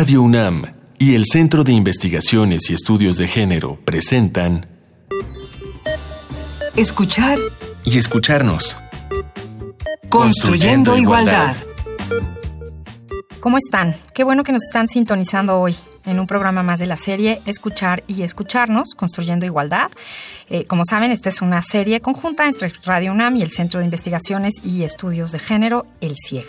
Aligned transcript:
Radio 0.00 0.22
UNAM 0.22 0.64
y 0.98 1.14
el 1.14 1.26
Centro 1.30 1.62
de 1.62 1.74
Investigaciones 1.74 2.70
y 2.70 2.72
Estudios 2.72 3.18
de 3.18 3.28
Género 3.28 3.78
presentan 3.84 4.66
Escuchar 6.74 7.38
y 7.84 7.98
escucharnos. 7.98 8.82
Construyendo, 10.08 10.96
igualdad. 10.96 11.54
¿Cómo 13.40 13.58
están? 13.58 13.94
Qué 14.14 14.24
bueno 14.24 14.42
que 14.42 14.52
nos 14.52 14.62
están 14.62 14.88
sintonizando 14.88 15.60
hoy 15.60 15.76
en 16.06 16.18
un 16.18 16.26
programa 16.26 16.62
más 16.62 16.78
de 16.78 16.86
la 16.86 16.96
serie 16.96 17.40
Escuchar 17.44 18.02
y 18.06 18.22
Escucharnos, 18.22 18.94
Construyendo 18.96 19.44
Igualdad. 19.44 19.90
Eh, 20.48 20.64
como 20.64 20.84
saben, 20.84 21.10
esta 21.10 21.28
es 21.28 21.42
una 21.42 21.62
serie 21.62 22.00
conjunta 22.00 22.48
entre 22.48 22.72
Radio 22.84 23.12
UNAM 23.12 23.36
y 23.36 23.42
el 23.42 23.50
Centro 23.50 23.80
de 23.80 23.84
Investigaciones 23.84 24.54
y 24.64 24.82
Estudios 24.82 25.32
de 25.32 25.38
Género, 25.38 25.86
el 26.00 26.16
CIEG. 26.26 26.46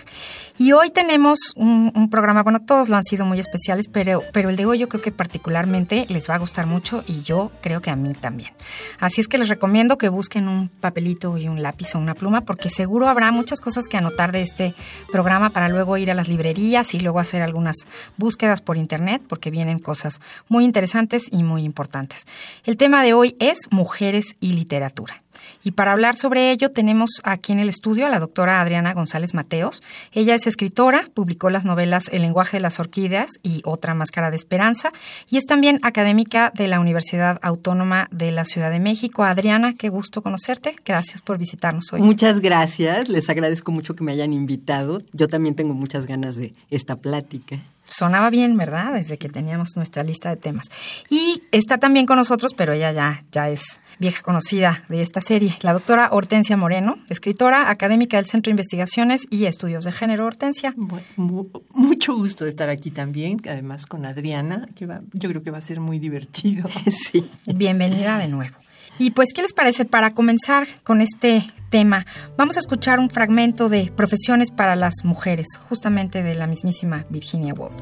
Y 0.62 0.74
hoy 0.74 0.92
tenemos 0.92 1.40
un, 1.56 2.08
programa, 2.12 2.44
bueno, 2.44 2.60
todos 2.64 2.88
lo 2.88 2.96
han 2.96 3.04
sido 3.04 3.26
muy 3.26 3.40
especiales, 3.40 3.88
pero, 3.88 4.22
pero 4.32 4.52
el 4.52 4.56
de 4.56 4.68
hoy 4.68 4.78
yo 4.78 4.88
creo 4.88 5.02
que 5.02 5.12
particularmente 5.12 6.06
les 6.08 6.30
va 6.30 6.36
a 6.36 6.38
gustar 6.38 6.68
mucho 6.68 7.04
y 7.08 7.24
yo 7.24 7.52
creo 7.62 7.82
que 7.82 7.90
a 7.90 7.96
mí 7.96 8.14
también. 8.14 8.52
Así 9.00 9.22
es 9.22 9.28
que 9.28 9.40
les 9.40 9.50
recomiendo 9.50 9.98
que 9.98 10.08
busquen 10.08 10.48
un 10.48 10.70
papelito 10.70 11.36
y 11.40 11.48
un 11.48 11.64
lápiz 11.64 11.96
o 11.96 11.98
una 11.98 12.14
pluma, 12.14 12.42
porque 12.42 12.70
seguro 12.70 13.08
habrá 13.08 13.32
muchas 13.32 13.60
cosas 13.60 13.88
que 13.88 13.98
anotar 13.98 14.32
de 14.32 14.44
este 14.44 14.76
programa 15.12 15.50
para 15.50 15.68
luego 15.68 15.98
ir 15.98 16.12
a 16.12 16.14
las 16.14 16.28
librerías 16.28 16.94
y 16.94 17.00
luego 17.00 17.18
hacer 17.18 17.42
algunas 17.42 17.78
búsquedas 18.18 18.62
por 18.62 18.78
internet, 18.78 19.24
porque 19.28 19.50
vienen 19.50 19.80
cosas 19.80 20.22
muy 20.48 20.64
interesantes 20.64 21.24
y 21.32 21.42
muy 21.42 21.64
importantes. 21.64 22.28
El 22.66 22.78
tema 22.78 23.02
de 23.02 23.16
hoy 23.16 23.36
es 23.40 23.58
mujeres 23.72 24.36
y 24.40 24.54
literatura. 24.54 25.24
Y 25.64 25.72
para 25.72 25.92
hablar 25.92 26.18
sobre 26.18 26.52
ello 26.52 26.72
tenemos 26.72 27.22
aquí 27.24 27.52
en 27.52 27.60
el 27.60 27.70
estudio 27.70 28.06
a 28.06 28.10
la 28.10 28.20
doctora 28.20 28.62
Adriana 28.62 28.94
González 28.94 29.34
Mateos. 29.34 29.82
Ella 30.12 30.36
es 30.36 30.48
escritora, 30.48 31.08
publicó 31.14 31.50
las 31.50 31.66
novelas 31.66 32.10
El 32.12 32.22
lenguaje 32.22 32.58
de 32.58 32.62
las 32.62 32.80
orquídeas 32.80 33.32
y 33.44 33.62
Otra 33.66 33.94
máscara 33.94 34.30
de 34.30 34.36
esperanza 34.36 34.92
y 35.30 35.38
es 35.38 35.46
también 35.46 35.80
académica 35.84 36.52
de 36.56 36.68
la 36.68 36.80
Universidad 36.80 37.40
Autónoma 37.42 38.08
de 38.12 38.32
la 38.32 38.46
Ciudad 38.46 38.72
de 38.72 38.80
México. 38.80 39.24
Adriana, 39.24 39.74
qué 39.78 39.90
gusto 39.90 40.22
conocerte. 40.22 40.76
Gracias 40.86 41.22
por 41.22 41.38
visitarnos 41.38 41.92
hoy. 41.94 42.02
Muchas 42.02 42.40
gracias. 42.40 43.10
Les 43.10 43.30
agradezco 43.30 43.72
mucho 43.72 43.96
que 43.96 44.04
me 44.04 44.12
hayan 44.12 44.34
invitado. 44.34 45.02
Yo 45.14 45.28
también 45.28 45.56
tengo 45.56 45.74
muchas 45.74 46.06
ganas 46.06 46.36
de 46.36 46.54
esta 46.70 46.96
plática 46.96 47.60
sonaba 47.92 48.30
bien, 48.30 48.58
¿verdad? 48.58 48.94
Desde 48.94 49.18
que 49.18 49.30
teníamos 49.30 49.76
nuestra 49.76 50.04
lista 50.04 50.30
de 50.30 50.38
temas. 50.38 50.70
Y 51.10 51.44
está 51.52 51.78
también 51.78 52.06
con 52.06 52.18
nosotros, 52.18 52.54
pero 52.56 52.74
ella 52.74 52.92
ya, 52.92 53.24
ya 53.32 53.50
es 53.50 53.82
vieja 54.00 54.22
conocida 54.24 54.84
de 54.90 55.02
esta 55.02 55.22
serie, 55.22 55.56
la 55.62 55.74
doctora 55.74 56.10
Hortensia 56.12 56.58
Moreno, 56.58 56.98
escritora, 57.10 57.70
académica 57.70 58.18
del 58.18 58.26
Centro 58.26 58.50
de 58.50 58.54
Investigaciones 58.54 59.28
y 59.30 59.46
Estudios 59.46 59.86
de 59.86 59.92
Género. 59.92 60.26
Hortensia. 60.26 60.74
mucho 61.18 62.16
gusto 62.16 62.46
de 62.46 62.52
estar 62.52 62.70
aquí 62.70 62.92
también, 62.92 63.40
además 63.48 63.86
con 63.86 64.06
Adriana, 64.06 64.68
que 64.76 64.86
va, 64.86 65.02
yo 65.14 65.30
creo 65.30 65.44
que 65.44 65.52
va 65.52 65.58
a 65.58 65.62
ser 65.62 65.80
muy 65.80 66.00
divertido. 66.00 66.70
Sí. 66.92 67.30
Bienvenida 67.46 68.18
de 68.18 68.28
nuevo. 68.28 68.56
Y 69.00 69.12
pues, 69.12 69.30
¿qué 69.34 69.42
les 69.42 69.54
parece 69.54 69.86
para 69.86 70.14
comenzar 70.14 70.68
con 70.84 71.02
este 71.02 71.50
tema? 71.72 72.06
Vamos 72.38 72.58
a 72.58 72.60
escuchar 72.60 73.00
un 73.00 73.10
fragmento 73.10 73.70
de 73.70 73.92
Profesiones 73.96 74.52
para 74.52 74.76
las 74.76 74.94
Mujeres, 75.04 75.48
justamente 75.68 76.22
de 76.22 76.36
la 76.36 76.46
mismísima 76.46 77.06
Virginia 77.10 77.56
Woolf. 77.56 77.74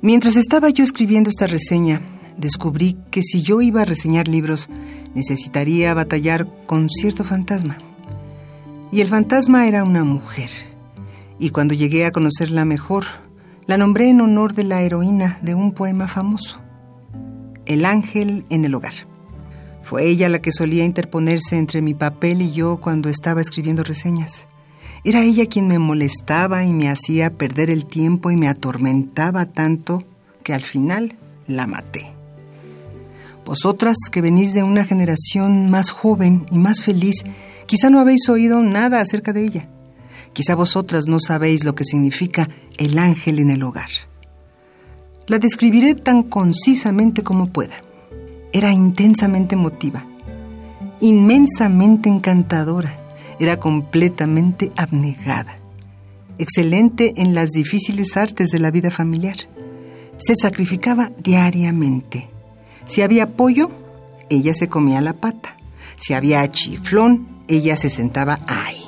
Mientras 0.00 0.36
estaba 0.36 0.70
yo 0.70 0.82
escribiendo 0.82 1.28
esta 1.28 1.46
reseña, 1.46 2.00
descubrí 2.36 2.96
que 3.10 3.22
si 3.22 3.42
yo 3.42 3.60
iba 3.60 3.82
a 3.82 3.84
reseñar 3.84 4.26
libros, 4.26 4.68
necesitaría 5.14 5.92
batallar 5.92 6.48
con 6.66 6.88
cierto 6.88 7.22
fantasma. 7.22 7.78
Y 8.90 9.02
el 9.02 9.08
fantasma 9.08 9.68
era 9.68 9.84
una 9.84 10.04
mujer. 10.04 10.50
Y 11.38 11.50
cuando 11.50 11.74
llegué 11.74 12.06
a 12.06 12.12
conocerla 12.12 12.64
mejor, 12.64 13.04
la 13.66 13.76
nombré 13.76 14.08
en 14.08 14.22
honor 14.22 14.54
de 14.54 14.64
la 14.64 14.80
heroína 14.80 15.38
de 15.42 15.54
un 15.54 15.72
poema 15.72 16.08
famoso, 16.08 16.58
El 17.66 17.84
ángel 17.84 18.46
en 18.48 18.64
el 18.64 18.74
hogar. 18.74 18.94
Fue 19.88 20.06
ella 20.06 20.28
la 20.28 20.40
que 20.40 20.52
solía 20.52 20.84
interponerse 20.84 21.56
entre 21.56 21.80
mi 21.80 21.94
papel 21.94 22.42
y 22.42 22.52
yo 22.52 22.76
cuando 22.76 23.08
estaba 23.08 23.40
escribiendo 23.40 23.82
reseñas. 23.82 24.46
Era 25.02 25.22
ella 25.22 25.46
quien 25.46 25.66
me 25.66 25.78
molestaba 25.78 26.62
y 26.66 26.74
me 26.74 26.90
hacía 26.90 27.30
perder 27.38 27.70
el 27.70 27.86
tiempo 27.86 28.30
y 28.30 28.36
me 28.36 28.48
atormentaba 28.48 29.46
tanto 29.46 30.04
que 30.42 30.52
al 30.52 30.60
final 30.60 31.16
la 31.46 31.66
maté. 31.66 32.12
Vosotras 33.46 33.96
que 34.12 34.20
venís 34.20 34.52
de 34.52 34.62
una 34.62 34.84
generación 34.84 35.70
más 35.70 35.90
joven 35.90 36.44
y 36.50 36.58
más 36.58 36.84
feliz, 36.84 37.24
quizá 37.64 37.88
no 37.88 37.98
habéis 37.98 38.28
oído 38.28 38.62
nada 38.62 39.00
acerca 39.00 39.32
de 39.32 39.46
ella. 39.46 39.68
Quizá 40.34 40.54
vosotras 40.54 41.06
no 41.06 41.18
sabéis 41.18 41.64
lo 41.64 41.74
que 41.74 41.84
significa 41.84 42.46
el 42.76 42.98
ángel 42.98 43.38
en 43.38 43.48
el 43.48 43.62
hogar. 43.62 43.88
La 45.26 45.38
describiré 45.38 45.94
tan 45.94 46.24
concisamente 46.24 47.22
como 47.22 47.50
pueda. 47.50 47.87
Era 48.52 48.72
intensamente 48.72 49.54
emotiva, 49.54 50.04
inmensamente 51.00 52.08
encantadora, 52.08 52.94
era 53.38 53.58
completamente 53.60 54.72
abnegada, 54.76 55.58
excelente 56.38 57.14
en 57.16 57.34
las 57.34 57.50
difíciles 57.50 58.16
artes 58.16 58.48
de 58.48 58.58
la 58.58 58.70
vida 58.70 58.90
familiar. 58.90 59.36
Se 60.18 60.34
sacrificaba 60.34 61.10
diariamente. 61.22 62.28
Si 62.86 63.02
había 63.02 63.36
pollo, 63.36 63.70
ella 64.30 64.54
se 64.54 64.68
comía 64.68 65.00
la 65.00 65.12
pata. 65.12 65.56
Si 65.96 66.14
había 66.14 66.50
chiflón, 66.50 67.28
ella 67.48 67.76
se 67.76 67.90
sentaba 67.90 68.40
ahí. 68.46 68.82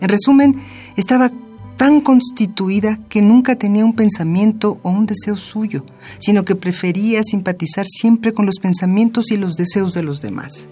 En 0.00 0.08
resumen, 0.08 0.60
estaba 0.96 1.30
tan 1.76 2.00
constituida 2.00 2.98
que 3.08 3.22
nunca 3.22 3.56
tenía 3.56 3.84
un 3.84 3.94
pensamiento 3.94 4.78
o 4.82 4.90
un 4.90 5.06
deseo 5.06 5.36
suyo, 5.36 5.84
sino 6.18 6.44
que 6.44 6.54
prefería 6.54 7.22
simpatizar 7.24 7.86
siempre 7.86 8.32
con 8.32 8.46
los 8.46 8.58
pensamientos 8.60 9.30
y 9.30 9.36
los 9.36 9.54
deseos 9.54 9.92
de 9.92 10.02
los 10.02 10.22
demás. 10.22 10.68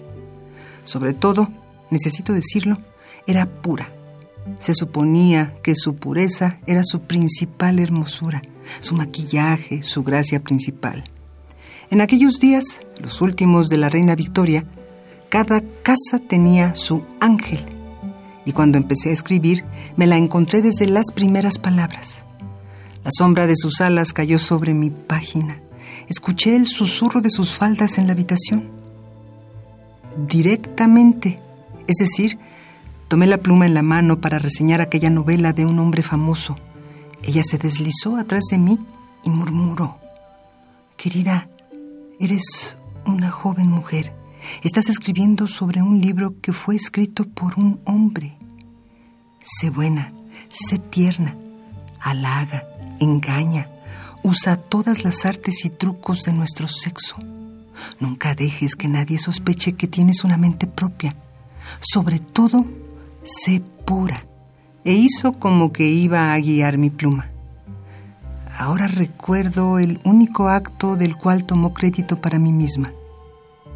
Sobre 0.83 1.13
todo, 1.13 1.49
necesito 1.89 2.33
decirlo, 2.33 2.77
era 3.27 3.45
pura. 3.45 3.91
Se 4.59 4.73
suponía 4.73 5.53
que 5.63 5.75
su 5.75 5.95
pureza 5.95 6.59
era 6.65 6.83
su 6.83 7.01
principal 7.01 7.79
hermosura, 7.79 8.41
su 8.79 8.95
maquillaje, 8.95 9.83
su 9.83 10.03
gracia 10.03 10.41
principal. 10.41 11.03
En 11.89 12.01
aquellos 12.01 12.39
días, 12.39 12.81
los 13.01 13.21
últimos 13.21 13.67
de 13.67 13.77
la 13.77 13.89
reina 13.89 14.15
Victoria, 14.15 14.65
cada 15.29 15.61
casa 15.83 16.19
tenía 16.19 16.75
su 16.75 17.03
ángel 17.19 17.80
y 18.45 18.53
cuando 18.53 18.77
empecé 18.77 19.09
a 19.09 19.13
escribir 19.13 19.65
me 19.95 20.07
la 20.07 20.17
encontré 20.17 20.61
desde 20.61 20.87
las 20.87 21.11
primeras 21.13 21.59
palabras. 21.59 22.23
La 23.03 23.11
sombra 23.11 23.47
de 23.47 23.55
sus 23.55 23.81
alas 23.81 24.13
cayó 24.13 24.37
sobre 24.39 24.73
mi 24.73 24.89
página. 24.89 25.59
Escuché 26.07 26.55
el 26.55 26.67
susurro 26.67 27.21
de 27.21 27.29
sus 27.29 27.53
faldas 27.53 27.97
en 27.97 28.07
la 28.07 28.13
habitación. 28.13 28.69
Directamente, 30.27 31.39
es 31.87 31.97
decir, 31.97 32.37
tomé 33.07 33.27
la 33.27 33.37
pluma 33.37 33.65
en 33.65 33.73
la 33.73 33.81
mano 33.81 34.21
para 34.21 34.39
reseñar 34.39 34.81
aquella 34.81 35.09
novela 35.09 35.53
de 35.53 35.65
un 35.65 35.79
hombre 35.79 36.03
famoso. 36.03 36.57
Ella 37.23 37.43
se 37.43 37.57
deslizó 37.57 38.17
atrás 38.17 38.43
de 38.51 38.57
mí 38.57 38.79
y 39.23 39.29
murmuró, 39.29 39.97
Querida, 40.97 41.47
eres 42.19 42.77
una 43.05 43.31
joven 43.31 43.69
mujer 43.71 44.13
Estás 44.63 44.89
escribiendo 44.89 45.47
sobre 45.47 45.81
un 45.81 46.01
libro 46.01 46.39
que 46.41 46.53
fue 46.53 46.75
escrito 46.75 47.27
por 47.27 47.57
un 47.57 47.79
hombre. 47.85 48.37
Sé 49.41 49.69
buena, 49.69 50.13
sé 50.49 50.77
tierna, 50.77 51.35
halaga, 51.99 52.63
engaña, 52.99 53.69
usa 54.23 54.55
todas 54.55 55.03
las 55.03 55.25
artes 55.25 55.65
y 55.65 55.69
trucos 55.69 56.23
de 56.23 56.33
nuestro 56.33 56.67
sexo. 56.67 57.15
Nunca 57.99 58.35
dejes 58.35 58.75
que 58.75 58.87
nadie 58.87 59.17
sospeche 59.17 59.73
que 59.73 59.87
tienes 59.87 60.23
una 60.23 60.37
mente 60.37 60.67
propia. 60.67 61.15
Sobre 61.79 62.19
todo, 62.19 62.65
sé 63.23 63.61
pura. 63.85 64.25
E 64.83 64.93
hizo 64.93 65.33
como 65.33 65.71
que 65.71 65.87
iba 65.87 66.33
a 66.33 66.39
guiar 66.39 66.77
mi 66.77 66.89
pluma. 66.89 67.29
Ahora 68.57 68.87
recuerdo 68.87 69.79
el 69.79 69.99
único 70.03 70.49
acto 70.49 70.95
del 70.95 71.15
cual 71.15 71.45
tomó 71.45 71.73
crédito 71.73 72.19
para 72.19 72.37
mí 72.37 72.51
misma 72.51 72.91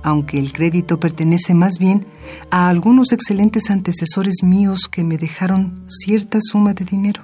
aunque 0.05 0.37
el 0.37 0.53
crédito 0.53 0.99
pertenece 0.99 1.55
más 1.55 1.79
bien 1.79 2.05
a 2.51 2.69
algunos 2.69 3.11
excelentes 3.11 3.71
antecesores 3.71 4.43
míos 4.43 4.81
que 4.87 5.03
me 5.03 5.17
dejaron 5.17 5.83
cierta 5.89 6.37
suma 6.43 6.75
de 6.75 6.85
dinero, 6.85 7.23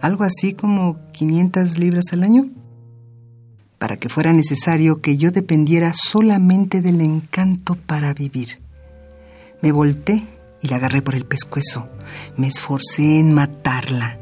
algo 0.00 0.24
así 0.24 0.52
como 0.52 0.98
500 1.12 1.78
libras 1.78 2.06
al 2.10 2.24
año, 2.24 2.48
para 3.78 3.96
que 3.98 4.08
fuera 4.08 4.32
necesario 4.32 5.00
que 5.00 5.16
yo 5.16 5.30
dependiera 5.30 5.92
solamente 5.94 6.82
del 6.82 7.00
encanto 7.02 7.76
para 7.76 8.12
vivir. 8.14 8.58
Me 9.62 9.70
volté 9.70 10.24
y 10.60 10.66
la 10.66 10.76
agarré 10.76 11.02
por 11.02 11.14
el 11.14 11.24
pescuezo. 11.24 11.88
Me 12.36 12.48
esforcé 12.48 13.20
en 13.20 13.32
matarla. 13.32 14.18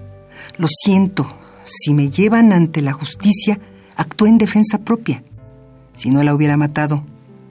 Lo 0.58 0.68
siento, 0.68 1.26
si 1.64 1.94
me 1.94 2.10
llevan 2.10 2.52
ante 2.52 2.82
la 2.82 2.92
justicia, 2.92 3.58
actué 3.96 4.28
en 4.28 4.36
defensa 4.36 4.80
propia. 4.80 5.22
Si 5.96 6.10
no 6.10 6.22
la 6.22 6.34
hubiera 6.34 6.58
matado, 6.58 7.04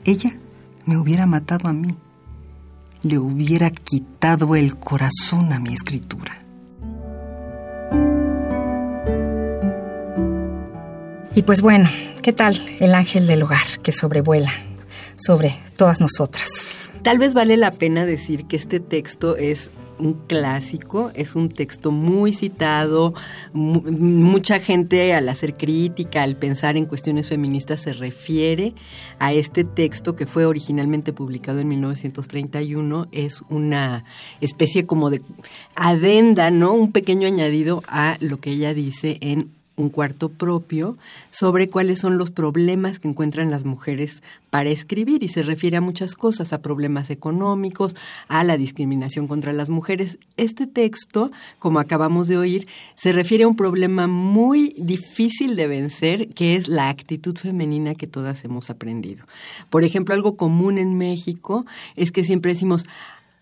ella 0.05 0.37
me 0.85 0.97
hubiera 0.97 1.25
matado 1.25 1.69
a 1.69 1.73
mí, 1.73 1.95
le 3.01 3.17
hubiera 3.17 3.69
quitado 3.69 4.55
el 4.55 4.77
corazón 4.77 5.53
a 5.53 5.59
mi 5.59 5.73
escritura. 5.73 6.39
Y 11.35 11.41
pues 11.41 11.61
bueno, 11.61 11.89
¿qué 12.21 12.31
tal 12.31 12.61
el 12.79 12.93
ángel 12.93 13.25
del 13.25 13.43
hogar 13.43 13.79
que 13.81 13.91
sobrevuela 13.91 14.51
sobre 15.17 15.55
todas 15.77 15.99
nosotras? 15.99 16.91
Tal 17.01 17.17
vez 17.17 17.33
vale 17.33 17.57
la 17.57 17.71
pena 17.71 18.05
decir 18.05 18.45
que 18.45 18.55
este 18.55 18.79
texto 18.79 19.35
es 19.35 19.71
un 20.05 20.13
clásico, 20.27 21.11
es 21.15 21.35
un 21.35 21.49
texto 21.49 21.91
muy 21.91 22.33
citado, 22.33 23.13
mucha 23.53 24.59
gente 24.59 25.13
al 25.13 25.29
hacer 25.29 25.55
crítica, 25.55 26.23
al 26.23 26.35
pensar 26.35 26.77
en 26.77 26.85
cuestiones 26.85 27.29
feministas 27.29 27.81
se 27.81 27.93
refiere 27.93 28.73
a 29.19 29.33
este 29.33 29.63
texto 29.63 30.15
que 30.15 30.25
fue 30.25 30.45
originalmente 30.45 31.13
publicado 31.13 31.59
en 31.59 31.67
1931, 31.69 33.07
es 33.11 33.43
una 33.49 34.05
especie 34.41 34.85
como 34.85 35.09
de 35.09 35.21
adenda, 35.75 36.51
¿no? 36.51 36.73
Un 36.73 36.91
pequeño 36.91 37.27
añadido 37.27 37.83
a 37.87 38.17
lo 38.19 38.39
que 38.39 38.51
ella 38.51 38.73
dice 38.73 39.17
en 39.21 39.51
un 39.75 39.89
cuarto 39.89 40.29
propio 40.29 40.95
sobre 41.31 41.69
cuáles 41.69 41.99
son 41.99 42.17
los 42.17 42.31
problemas 42.31 42.99
que 42.99 43.07
encuentran 43.07 43.49
las 43.49 43.65
mujeres 43.65 44.21
para 44.49 44.69
escribir 44.69 45.23
y 45.23 45.29
se 45.29 45.41
refiere 45.41 45.77
a 45.77 45.81
muchas 45.81 46.13
cosas, 46.13 46.53
a 46.53 46.61
problemas 46.61 47.09
económicos, 47.09 47.95
a 48.27 48.43
la 48.43 48.57
discriminación 48.57 49.27
contra 49.27 49.51
las 49.51 49.69
mujeres. 49.69 50.19
Este 50.37 50.67
texto, 50.67 51.31
como 51.57 51.79
acabamos 51.79 52.27
de 52.27 52.37
oír, 52.37 52.67
se 52.95 53.11
refiere 53.13 53.45
a 53.45 53.47
un 53.47 53.55
problema 53.55 54.07
muy 54.07 54.75
difícil 54.77 55.55
de 55.55 55.67
vencer, 55.67 56.29
que 56.29 56.55
es 56.55 56.67
la 56.67 56.89
actitud 56.89 57.35
femenina 57.35 57.95
que 57.95 58.07
todas 58.07 58.43
hemos 58.45 58.69
aprendido. 58.69 59.25
Por 59.69 59.83
ejemplo, 59.83 60.13
algo 60.13 60.37
común 60.37 60.77
en 60.77 60.97
México 60.97 61.65
es 61.95 62.11
que 62.11 62.23
siempre 62.23 62.53
decimos, 62.53 62.85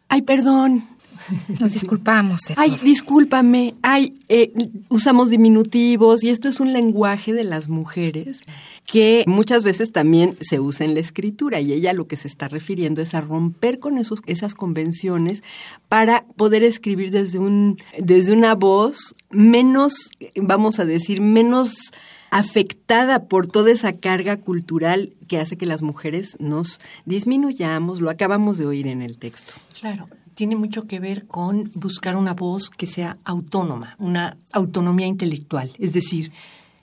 ay, 0.07 0.21
perdón, 0.21 0.83
nos 1.59 1.73
disculpamos. 1.73 2.41
Ay, 2.55 2.77
discúlpame. 2.83 3.75
Ay, 3.81 4.19
eh, 4.29 4.51
usamos 4.89 5.29
diminutivos 5.29 6.23
y 6.23 6.29
esto 6.29 6.47
es 6.49 6.59
un 6.59 6.73
lenguaje 6.73 7.33
de 7.33 7.43
las 7.43 7.69
mujeres 7.69 8.41
que 8.85 9.23
muchas 9.27 9.63
veces 9.63 9.91
también 9.91 10.37
se 10.41 10.59
usa 10.59 10.85
en 10.85 10.93
la 10.93 10.99
escritura 10.99 11.61
y 11.61 11.73
ella 11.73 11.93
lo 11.93 12.07
que 12.07 12.17
se 12.17 12.27
está 12.27 12.47
refiriendo 12.47 13.01
es 13.01 13.13
a 13.13 13.21
romper 13.21 13.79
con 13.79 13.97
esos, 13.97 14.21
esas 14.25 14.55
convenciones 14.55 15.43
para 15.87 16.25
poder 16.35 16.63
escribir 16.63 17.11
desde, 17.11 17.39
un, 17.39 17.81
desde 17.97 18.33
una 18.33 18.55
voz 18.55 19.15
menos, 19.29 20.09
vamos 20.35 20.79
a 20.79 20.85
decir, 20.85 21.21
menos 21.21 21.91
afectada 22.31 23.25
por 23.25 23.45
toda 23.45 23.71
esa 23.71 23.93
carga 23.93 24.37
cultural 24.37 25.13
que 25.27 25.37
hace 25.37 25.57
que 25.57 25.65
las 25.65 25.81
mujeres 25.81 26.37
nos 26.39 26.79
disminuyamos, 27.05 27.99
lo 28.01 28.09
acabamos 28.09 28.57
de 28.57 28.65
oír 28.65 28.87
en 28.87 29.01
el 29.01 29.17
texto. 29.17 29.53
Claro, 29.79 30.07
tiene 30.41 30.55
mucho 30.55 30.87
que 30.87 30.99
ver 30.99 31.27
con 31.27 31.69
buscar 31.75 32.15
una 32.15 32.33
voz 32.33 32.71
que 32.71 32.87
sea 32.87 33.15
autónoma, 33.25 33.95
una 33.99 34.37
autonomía 34.53 35.05
intelectual, 35.05 35.71
es 35.77 35.93
decir, 35.93 36.31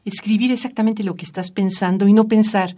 escribir 0.05 0.53
exactamente 0.53 1.03
lo 1.03 1.17
que 1.17 1.25
estás 1.25 1.51
pensando 1.51 2.07
y 2.07 2.13
no 2.13 2.29
pensar, 2.29 2.77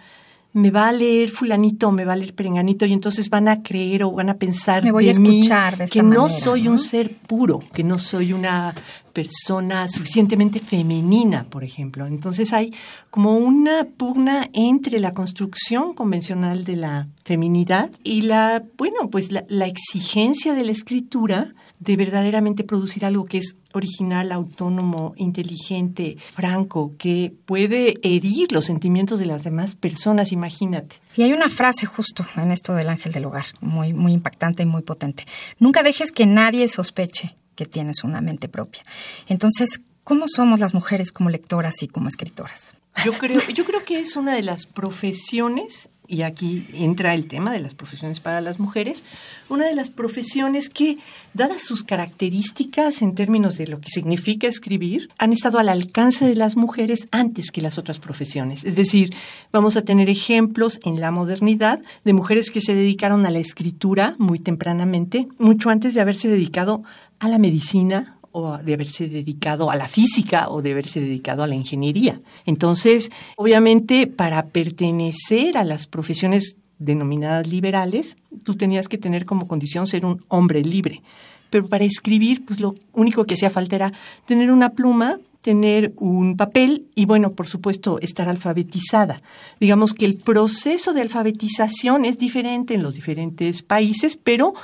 me 0.53 0.71
va 0.71 0.89
a 0.89 0.93
leer 0.93 1.31
fulanito 1.31 1.93
me 1.93 2.05
va 2.05 2.15
a 2.15 2.17
leer 2.17 2.35
perenganito 2.35 2.85
y 2.85 2.93
entonces 2.93 3.31
van 3.31 3.49
a 3.49 3.63
creer 3.63 4.03
o 4.03 4.11
van 4.11 4.31
a 4.31 4.35
pensar 4.35 4.83
me 4.83 4.93
voy 4.93 5.05
de 5.05 5.11
a 5.11 5.13
escuchar 5.13 5.79
mí 5.79 5.87
que 5.89 6.03
no 6.03 6.29
soy 6.29 6.69
un 6.69 6.79
ser 6.79 7.15
puro, 7.17 7.61
que 7.73 7.85
no 7.85 7.99
soy 7.99 8.33
una 8.33 8.75
persona 9.13 9.89
suficientemente 9.89 10.61
femenina, 10.61 11.45
por 11.45 11.65
ejemplo. 11.65 12.07
Entonces 12.07 12.53
hay 12.53 12.73
como 13.11 13.37
una 13.37 13.85
pugna 13.85 14.49
entre 14.53 15.01
la 15.01 15.15
construcción 15.15 15.95
convencional 15.95 16.65
de 16.65 16.77
la 16.77 17.09
feminidad 17.25 17.91
y 18.03 18.23
la, 18.23 18.63
bueno, 18.77 19.11
pues 19.11 19.33
la, 19.33 19.45
la 19.49 19.67
exigencia 19.67 20.55
de 20.55 20.65
la 20.65 20.73
escritura 20.73 21.55
de 21.81 21.97
verdaderamente 21.97 22.63
producir 22.63 23.05
algo 23.05 23.25
que 23.25 23.39
es 23.39 23.57
original, 23.73 24.33
autónomo, 24.33 25.15
inteligente, 25.17 26.19
franco, 26.31 26.95
que 26.99 27.33
puede 27.47 27.95
herir 28.03 28.53
los 28.53 28.67
sentimientos 28.67 29.19
de 29.19 29.27
las 29.27 29.43
demás 29.43 29.75
personas, 29.75 30.31
imagínate. 30.31 30.97
Y 31.17 31.23
hay 31.23 31.33
una 31.33 31.49
frase 31.49 31.87
justo 31.87 32.25
en 32.37 32.53
esto 32.53 32.75
del 32.75 32.91
ángel 32.91 33.13
del 33.13 33.25
hogar, 33.25 33.47
muy, 33.61 33.95
muy 33.95 34.13
impactante 34.13 34.63
y 34.63 34.67
muy 34.67 34.83
potente. 34.83 35.25
Nunca 35.59 35.83
dejes 35.83 36.13
que 36.13 36.27
nadie 36.27 36.69
sospeche 36.69 37.35
que 37.57 37.65
tienes 37.67 38.05
una 38.05 38.21
mente 38.21 38.49
propia. 38.49 38.85
Entonces, 39.27 39.81
¿cómo 40.05 40.27
somos 40.29 40.61
las 40.61 40.75
mujeres 40.75 41.13
como 41.13 41.31
lectoras 41.31 41.83
y 41.83 41.89
como 41.89 42.09
escritoras? 42.09 42.75
Yo 43.05 43.13
creo, 43.13 43.41
yo 43.55 43.65
creo 43.65 43.83
que 43.85 44.01
es 44.01 44.17
una 44.17 44.35
de 44.35 44.43
las 44.43 44.67
profesiones 44.67 45.89
y 46.11 46.23
aquí 46.23 46.67
entra 46.75 47.15
el 47.15 47.27
tema 47.27 47.53
de 47.53 47.61
las 47.61 47.75
profesiones 47.75 48.19
para 48.19 48.41
las 48.41 48.59
mujeres, 48.59 49.05
una 49.49 49.67
de 49.67 49.75
las 49.75 49.91
profesiones 49.91 50.69
que, 50.69 50.99
dadas 51.33 51.63
sus 51.63 51.85
características 51.85 53.03
en 53.03 53.15
términos 53.15 53.57
de 53.57 53.69
lo 53.69 53.81
que 53.81 53.89
significa 53.89 54.49
escribir, 54.49 55.09
han 55.19 55.33
estado 55.33 55.61
al 55.61 55.69
alcance 55.69 56.27
de 56.27 56.35
las 56.35 56.57
mujeres 56.57 57.07
antes 57.13 57.53
que 57.53 57.61
las 57.61 57.79
otras 57.79 58.01
profesiones. 58.01 58.65
Es 58.65 58.75
decir, 58.75 59.15
vamos 59.53 59.77
a 59.77 59.83
tener 59.83 60.11
ejemplos 60.11 60.81
en 60.85 61.01
la 61.01 61.13
modernidad 61.13 61.81
de 62.05 62.13
mujeres 62.13 62.51
que 62.51 62.61
se 62.61 62.75
dedicaron 62.75 63.25
a 63.27 63.31
la 63.31 63.39
escritura 63.39 64.17
muy 64.19 64.41
tempranamente, 64.41 65.29
mucho 65.39 65.71
antes 65.71 65.95
de 65.95 66.01
haberse 66.01 66.29
dedicado 66.29 66.83
a 67.21 67.29
la 67.29 67.39
medicina, 67.39 68.17
o 68.33 68.59
de 68.59 68.75
haberse 68.75 69.09
dedicado 69.09 69.71
a 69.71 69.77
la 69.77 69.89
física 69.89 70.49
o 70.49 70.63
de 70.63 70.73
haberse 70.73 71.01
dedicado 71.01 71.43
a 71.43 71.47
la 71.47 71.55
ingeniería. 71.55 72.21
Entonces, 72.47 73.11
obviamente, 73.37 74.07
para 74.07 74.47
pertenecer 74.47 75.57
a 75.57 75.65
las 75.65 75.87
profesiones 75.87 76.57
denominadas 76.79 77.47
liberales, 77.47 78.17
tú 78.45 78.57
tenías 78.57 78.89
que 78.89 78.99
tener 78.99 79.25
como 79.27 79.47
condición 79.47 79.87
ser 79.87 80.05
un 80.05 80.25
hombre 80.29 80.63
libre. 80.63 81.03
Pero 81.51 81.69
para 81.69 81.85
escribir, 81.85 82.45
pues 82.45 82.61
lo 82.61 82.75
único 82.93 83.25
que 83.25 83.35
hacía 83.35 83.51
falta 83.51 83.77
era 83.77 83.93
tener 84.25 84.51
una 84.51 84.71
pluma, 84.71 85.19
tener 85.41 85.93
un 85.97 86.37
papel 86.37 86.87
y, 86.95 87.07
bueno, 87.07 87.33
por 87.33 87.49
supuesto, 87.49 87.99
estar 88.01 88.29
alfabetizada. 88.29 89.23
Digamos 89.59 89.95
que 89.95 90.05
el 90.05 90.17
proceso 90.17 90.93
de 90.93 91.01
alfabetización 91.01 92.05
es 92.05 92.19
diferente 92.19 92.75
en 92.75 92.83
los 92.83 92.95
diferentes 92.95 93.63
países, 93.63 94.17
pero 94.17 94.55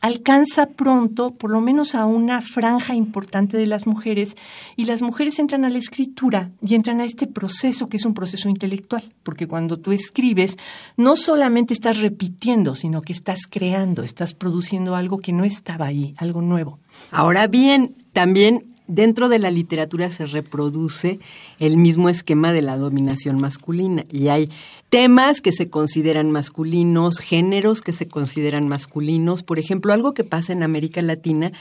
alcanza 0.00 0.66
pronto 0.66 1.32
por 1.32 1.50
lo 1.50 1.60
menos 1.60 1.94
a 1.94 2.06
una 2.06 2.40
franja 2.40 2.94
importante 2.94 3.56
de 3.56 3.66
las 3.66 3.86
mujeres 3.86 4.36
y 4.76 4.84
las 4.84 5.02
mujeres 5.02 5.38
entran 5.38 5.64
a 5.64 5.70
la 5.70 5.78
escritura 5.78 6.50
y 6.62 6.74
entran 6.74 7.00
a 7.00 7.04
este 7.04 7.26
proceso 7.26 7.88
que 7.88 7.96
es 7.96 8.04
un 8.04 8.14
proceso 8.14 8.48
intelectual, 8.48 9.12
porque 9.22 9.48
cuando 9.48 9.78
tú 9.78 9.92
escribes 9.92 10.56
no 10.96 11.16
solamente 11.16 11.74
estás 11.74 11.98
repitiendo, 11.98 12.74
sino 12.74 13.02
que 13.02 13.12
estás 13.12 13.46
creando, 13.48 14.02
estás 14.02 14.34
produciendo 14.34 14.94
algo 14.94 15.18
que 15.18 15.32
no 15.32 15.44
estaba 15.44 15.86
ahí, 15.86 16.14
algo 16.18 16.42
nuevo. 16.42 16.78
Ahora 17.10 17.46
bien, 17.46 17.96
también 18.12 18.74
dentro 18.88 19.28
de 19.28 19.38
la 19.38 19.50
literatura 19.50 20.10
se 20.10 20.26
reproduce 20.26 21.20
el 21.58 21.76
mismo 21.76 22.08
esquema 22.08 22.52
de 22.52 22.62
la 22.62 22.76
dominación 22.76 23.38
masculina 23.38 24.04
y 24.10 24.28
hay 24.28 24.48
temas 24.90 25.40
que 25.40 25.52
se 25.52 25.68
consideran 25.68 26.30
masculinos, 26.30 27.18
géneros 27.18 27.82
que 27.82 27.92
se 27.92 28.08
consideran 28.08 28.68
masculinos. 28.68 29.42
Por 29.42 29.58
ejemplo, 29.58 29.92
algo 29.92 30.14
que 30.14 30.24
pasa 30.24 30.52
en 30.52 30.62
América 30.62 31.02
Latina 31.02 31.52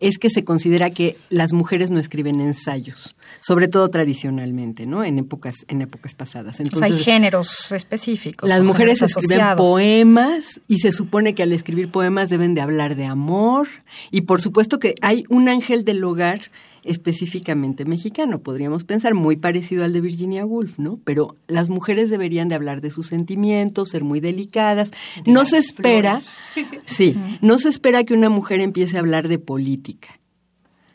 es 0.00 0.18
que 0.18 0.30
se 0.30 0.44
considera 0.44 0.90
que 0.90 1.16
las 1.30 1.52
mujeres 1.52 1.90
no 1.90 2.00
escriben 2.00 2.40
ensayos, 2.40 3.14
sobre 3.40 3.68
todo 3.68 3.88
tradicionalmente, 3.88 4.84
¿no? 4.84 5.04
En 5.04 5.18
épocas 5.18 5.54
en 5.68 5.82
épocas 5.82 6.14
pasadas. 6.14 6.58
Entonces, 6.58 6.90
hay 6.90 6.98
géneros 6.98 7.70
específicos. 7.70 8.48
Las 8.48 8.62
mujeres 8.62 9.00
escriben 9.00 9.56
poemas 9.56 10.60
y 10.66 10.78
se 10.78 10.90
supone 10.90 11.34
que 11.34 11.44
al 11.44 11.52
escribir 11.52 11.88
poemas 11.88 12.30
deben 12.30 12.54
de 12.54 12.62
hablar 12.62 12.96
de 12.96 13.06
amor 13.06 13.68
y 14.10 14.22
por 14.22 14.40
supuesto 14.40 14.78
que 14.80 14.94
hay 15.02 15.24
un 15.28 15.48
ángel 15.48 15.84
del 15.84 16.02
hogar 16.02 16.50
específicamente 16.84 17.84
mexicano, 17.84 18.40
podríamos 18.40 18.84
pensar, 18.84 19.14
muy 19.14 19.36
parecido 19.36 19.84
al 19.84 19.92
de 19.92 20.00
Virginia 20.00 20.44
Woolf, 20.44 20.78
¿no? 20.78 20.98
Pero 21.04 21.34
las 21.46 21.68
mujeres 21.68 22.10
deberían 22.10 22.48
de 22.48 22.54
hablar 22.54 22.80
de 22.80 22.90
sus 22.90 23.06
sentimientos, 23.06 23.90
ser 23.90 24.04
muy 24.04 24.20
delicadas. 24.20 24.90
no 25.26 25.44
se 25.44 25.58
espera, 25.58 26.20
sí, 26.86 27.16
no 27.40 27.58
se 27.58 27.68
espera 27.68 28.04
que 28.04 28.14
una 28.14 28.28
mujer 28.28 28.60
empiece 28.60 28.96
a 28.96 29.00
hablar 29.00 29.28
de 29.28 29.38
política 29.38 30.18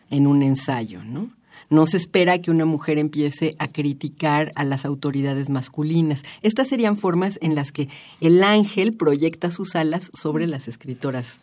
en 0.09 0.27
un 0.27 0.41
ensayo, 0.41 1.03
¿no? 1.03 1.29
No 1.69 1.85
se 1.85 1.97
espera 1.97 2.39
que 2.39 2.49
una 2.49 2.65
mujer 2.65 2.97
empiece 2.97 3.53
a 3.59 3.67
criticar 3.67 4.53
a 4.55 4.63
las 4.63 4.85
autoridades 4.85 5.49
masculinas. 5.49 6.23
Estas 6.41 6.69
serían 6.69 6.95
formas 6.95 7.37
en 7.41 7.55
las 7.55 7.73
que 7.73 7.89
el 8.21 8.41
ángel 8.41 8.93
proyecta 8.93 9.51
sus 9.51 9.75
alas 9.75 10.09
sobre 10.13 10.47
las 10.47 10.69
escritoras 10.69 11.39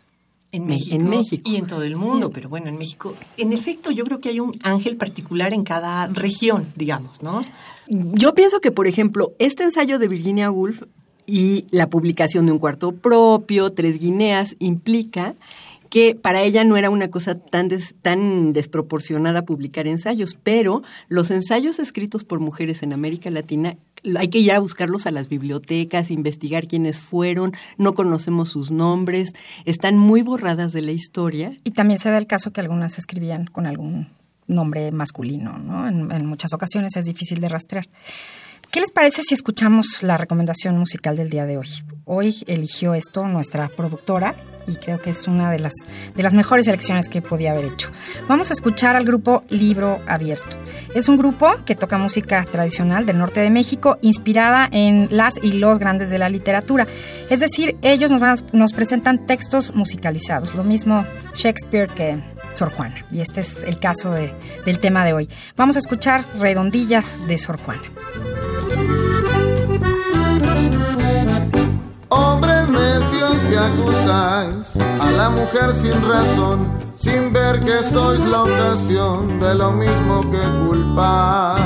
en 0.55 0.67
México, 0.67 1.43
y 1.45 1.57
en 1.57 1.67
todo 1.67 1.83
el 1.83 1.97
mundo, 1.97 2.31
pero 2.31 2.49
bueno, 2.49 2.69
en 2.69 2.79
México, 2.79 3.15
en 3.37 3.53
efecto, 3.53 3.91
yo 3.91 4.05
creo 4.05 4.21
que 4.21 4.29
hay 4.29 4.41
un 4.41 4.57
ángel 4.63 4.97
particular 4.97 5.53
en 5.53 5.65
cada 5.65 6.07
región, 6.07 6.67
digamos, 6.77 7.23
¿no? 7.23 7.45
Yo 7.89 8.35
pienso 8.35 8.61
que, 8.61 8.71
por 8.71 8.87
ejemplo, 8.87 9.33
este 9.39 9.65
ensayo 9.65 9.99
de 9.99 10.09
Virginia 10.09 10.51
Woolf 10.51 10.83
y 11.27 11.67
la 11.71 11.89
publicación 11.91 12.47
de 12.47 12.53
un 12.53 12.59
cuarto 12.59 12.93
propio, 12.93 13.73
Tres 13.73 13.99
Guineas, 13.99 14.57
implica 14.59 15.35
que 15.91 16.15
para 16.15 16.43
ella 16.43 16.65
no 16.65 16.77
era 16.77 16.91
una 16.91 17.09
cosa 17.09 17.39
tan, 17.39 17.69
tan 18.03 18.53
desproporcionada 18.53 19.45
publicar 19.45 19.87
ensayos, 19.87 20.37
pero 20.43 20.83
los 21.09 21.31
ensayos 21.31 21.79
escritos 21.79 22.25
por 22.25 22.41
mujeres 22.41 22.83
en 22.83 22.93
América 22.93 23.31
Latina 23.31 23.77
hay 24.19 24.29
que 24.29 24.39
ir 24.39 24.53
a 24.53 24.59
buscarlos 24.59 25.07
a 25.07 25.11
las 25.11 25.29
bibliotecas, 25.29 26.11
investigar 26.11 26.67
quiénes 26.67 26.99
fueron, 26.99 27.53
no 27.79 27.95
conocemos 27.95 28.51
sus 28.51 28.71
nombres, 28.71 29.35
están 29.65 29.97
muy 29.97 30.23
borradas 30.23 30.73
de 30.73 30.83
la 30.83 30.93
historia. 30.93 31.57
Y 31.65 31.73
también 31.73 32.01
se 32.01 32.11
da 32.11 32.19
el 32.19 32.27
caso 32.27 32.53
que 32.53 32.61
algunas 32.61 32.99
escribían 32.99 33.47
con 33.47 33.67
algún 33.67 34.09
nombre 34.47 34.93
masculino, 34.93 35.59
¿no? 35.59 35.89
En, 35.89 36.13
en 36.13 36.27
muchas 36.27 36.53
ocasiones 36.53 36.97
es 36.97 37.07
difícil 37.07 37.41
de 37.41 37.49
rastrear. 37.49 37.89
¿Qué 38.75 38.81
les 38.81 38.91
parece 38.91 39.23
si 39.23 39.35
escuchamos 39.35 40.03
la 40.03 40.17
recomendación 40.17 40.77
musical 40.77 41.15
del 41.15 41.31
día 41.31 41.47
de 41.47 41.59
hoy? 41.59 41.69
Hoy 42.07 42.43
eligió 42.49 42.95
esto 42.95 43.29
nuestra 43.29 43.69
productora 43.69 44.35
y 44.67 44.75
creo 44.75 44.99
que 44.99 45.11
es 45.11 45.29
una 45.29 45.53
de 45.53 45.61
las, 45.61 45.75
de 46.13 46.23
las 46.25 46.35
mejores 46.35 46.67
elecciones 46.67 47.09
que 47.09 47.23
podía 47.23 47.53
haber 47.53 47.67
hecho. 47.67 47.91
Vamos 48.27 48.51
a 48.51 48.53
escuchar 48.53 48.97
al 48.97 49.05
grupo 49.05 49.45
Libro 49.49 50.01
Abierto. 50.09 50.57
Es 50.93 51.09
un 51.09 51.17
grupo 51.17 51.55
que 51.65 51.77
toca 51.77 51.99
música 51.99 52.45
tradicional 52.51 53.07
del 53.07 53.19
norte 53.19 53.39
de 53.39 53.51
México, 53.51 53.97
inspirada 54.03 54.69
en 54.73 55.07
las 55.13 55.37
y 55.41 55.53
los 55.53 55.79
grandes 55.79 56.11
de 56.11 56.19
la 56.19 56.29
literatura. 56.29 56.85
Es 57.31 57.39
decir, 57.39 57.77
ellos 57.81 58.11
nos, 58.11 58.43
nos 58.53 58.73
presentan 58.73 59.25
textos 59.25 59.73
musicalizados, 59.77 60.57
lo 60.57 60.65
mismo 60.65 61.07
Shakespeare 61.37 61.87
que 61.87 62.19
Sor 62.57 62.73
Juana. 62.73 63.07
Y 63.13 63.21
este 63.21 63.43
es 63.43 63.63
el 63.63 63.79
caso 63.79 64.11
del 64.11 64.79
tema 64.81 65.05
de 65.05 65.13
hoy. 65.13 65.29
Vamos 65.57 65.77
a 65.77 65.79
escuchar 65.79 66.25
Redondillas 66.41 67.25
de 67.29 67.39
Sor 67.39 67.57
Juana. 67.59 67.83
Que 73.43 73.59
acusáis 73.59 74.67
a 75.01 75.11
la 75.13 75.31
mujer 75.31 75.75
sin 75.75 76.09
razón, 76.09 76.69
sin 76.97 77.33
ver 77.33 77.61
que 77.61 77.83
sois 77.83 78.21
la 78.21 78.43
ocasión 78.43 79.39
de 79.41 79.55
lo 79.55 79.73
mismo 79.73 80.21
que 80.31 80.43
culpar. 80.67 81.59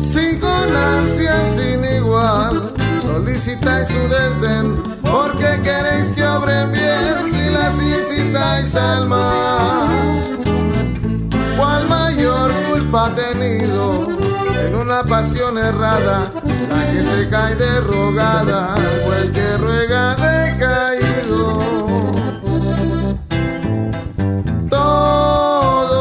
Sin 0.00 0.38
con 0.40 0.76
ansia 0.96 1.36
sin 1.54 1.84
igual, 1.84 2.72
solicitáis 3.02 3.88
su 3.88 4.08
desdén, 4.08 4.82
porque 5.02 5.60
queréis 5.62 6.12
que 6.12 6.24
obren 6.24 6.72
bien 6.72 7.32
si 7.32 7.50
las 7.50 7.74
incitáis 7.78 8.74
al 8.74 9.06
mal. 9.06 9.88
¿Cuál 11.56 11.88
mayor 11.88 12.50
culpa 12.70 13.06
ha 13.06 13.14
tenido 13.14 14.21
en 14.66 14.74
una 14.74 15.02
pasión 15.04 15.58
errada? 15.58 16.30
La 16.70 16.92
que 16.92 17.02
se 17.02 17.28
cae 17.28 17.54
derrogada 17.56 18.74
o 19.06 19.12
el 19.14 19.32
que 19.32 19.56
ruega 19.58 20.14
decaído. 20.16 21.60
Todos 24.70 25.92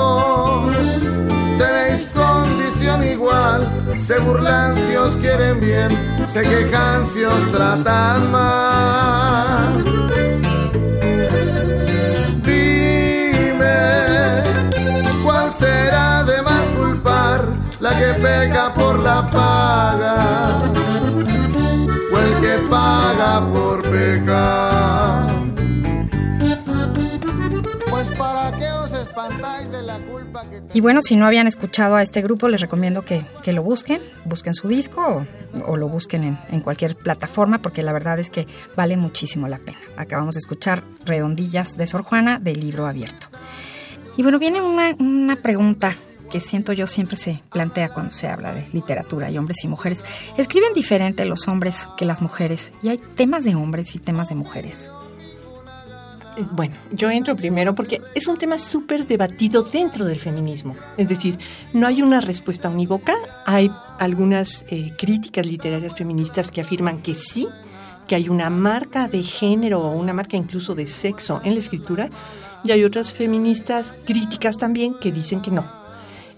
tenéis 1.57 2.11
condición 2.13 3.03
igual, 3.03 3.67
se 3.97 4.19
burlan 4.19 4.75
si 4.87 4.95
os 4.95 5.15
quieren 5.17 5.59
bien, 5.59 5.89
se 6.27 6.41
quejan 6.41 7.07
si 7.13 7.23
os 7.23 7.51
tratan 7.51 8.31
mal. 8.31 9.91
será 15.61 16.10
de 16.10 16.10
más 16.10 16.10
culpar 16.10 16.10
por 18.49 18.97
la 18.99 19.27
paga 19.27 20.59
el 22.21 22.41
que 22.41 22.69
paga 22.69 23.47
por 23.53 23.83
pecar. 23.83 25.29
Pues 27.89 28.09
para 28.17 28.51
qué 28.57 28.67
os 28.71 28.91
espantáis 28.93 29.69
de 29.69 29.83
la 29.83 29.99
culpa 29.99 30.49
que... 30.49 30.61
Y 30.73 30.81
bueno, 30.81 31.01
si 31.03 31.15
no 31.15 31.27
habían 31.27 31.47
escuchado 31.47 31.95
a 31.95 32.01
este 32.01 32.21
grupo, 32.21 32.47
les 32.47 32.61
recomiendo 32.61 33.03
que, 33.03 33.23
que 33.43 33.53
lo 33.53 33.61
busquen, 33.61 33.99
busquen 34.25 34.55
su 34.55 34.67
disco 34.67 35.01
o, 35.01 35.71
o 35.71 35.77
lo 35.77 35.87
busquen 35.87 36.23
en, 36.23 36.39
en, 36.49 36.61
cualquier 36.61 36.95
plataforma, 36.95 37.59
porque 37.59 37.83
la 37.83 37.93
verdad 37.93 38.19
es 38.19 38.31
que 38.31 38.47
vale 38.75 38.97
muchísimo 38.97 39.47
la 39.47 39.59
pena. 39.59 39.77
Acabamos 39.97 40.35
de 40.35 40.39
escuchar 40.39 40.83
Redondillas 41.05 41.77
de 41.77 41.85
Sor 41.85 42.01
Juana 42.01 42.39
del 42.39 42.59
libro 42.59 42.87
abierto. 42.87 43.27
Y 44.17 44.23
bueno, 44.23 44.39
viene 44.39 44.61
una, 44.61 44.95
una 44.99 45.35
pregunta 45.35 45.95
que 46.31 46.39
siento 46.39 46.73
yo 46.73 46.87
siempre 46.87 47.17
se 47.17 47.39
plantea 47.51 47.89
cuando 47.89 48.11
se 48.11 48.27
habla 48.27 48.53
de 48.53 48.65
literatura 48.73 49.29
y 49.29 49.37
hombres 49.37 49.63
y 49.63 49.67
mujeres. 49.67 50.03
¿Escriben 50.37 50.73
diferente 50.73 51.25
los 51.25 51.47
hombres 51.47 51.87
que 51.97 52.05
las 52.05 52.21
mujeres? 52.21 52.73
¿Y 52.81 52.89
hay 52.89 52.97
temas 52.97 53.43
de 53.43 53.55
hombres 53.55 53.93
y 53.95 53.99
temas 53.99 54.29
de 54.29 54.35
mujeres? 54.35 54.89
Bueno, 56.51 56.75
yo 56.91 57.11
entro 57.11 57.35
primero 57.35 57.75
porque 57.75 58.01
es 58.15 58.27
un 58.27 58.37
tema 58.37 58.57
súper 58.57 59.05
debatido 59.05 59.63
dentro 59.63 60.05
del 60.05 60.19
feminismo. 60.19 60.75
Es 60.97 61.09
decir, 61.09 61.37
no 61.73 61.87
hay 61.87 62.01
una 62.01 62.21
respuesta 62.21 62.69
unívoca. 62.69 63.15
Hay 63.45 63.69
algunas 63.99 64.65
eh, 64.69 64.93
críticas 64.97 65.45
literarias 65.45 65.95
feministas 65.95 66.47
que 66.47 66.61
afirman 66.61 67.01
que 67.01 67.15
sí, 67.15 67.47
que 68.07 68.15
hay 68.15 68.29
una 68.29 68.49
marca 68.49 69.09
de 69.09 69.23
género 69.23 69.81
o 69.81 69.97
una 69.97 70.13
marca 70.13 70.37
incluso 70.37 70.73
de 70.73 70.87
sexo 70.87 71.41
en 71.43 71.53
la 71.53 71.59
escritura. 71.59 72.09
Y 72.63 72.71
hay 72.71 72.85
otras 72.85 73.11
feministas 73.11 73.93
críticas 74.05 74.57
también 74.57 74.93
que 75.01 75.11
dicen 75.11 75.41
que 75.41 75.51
no. 75.51 75.80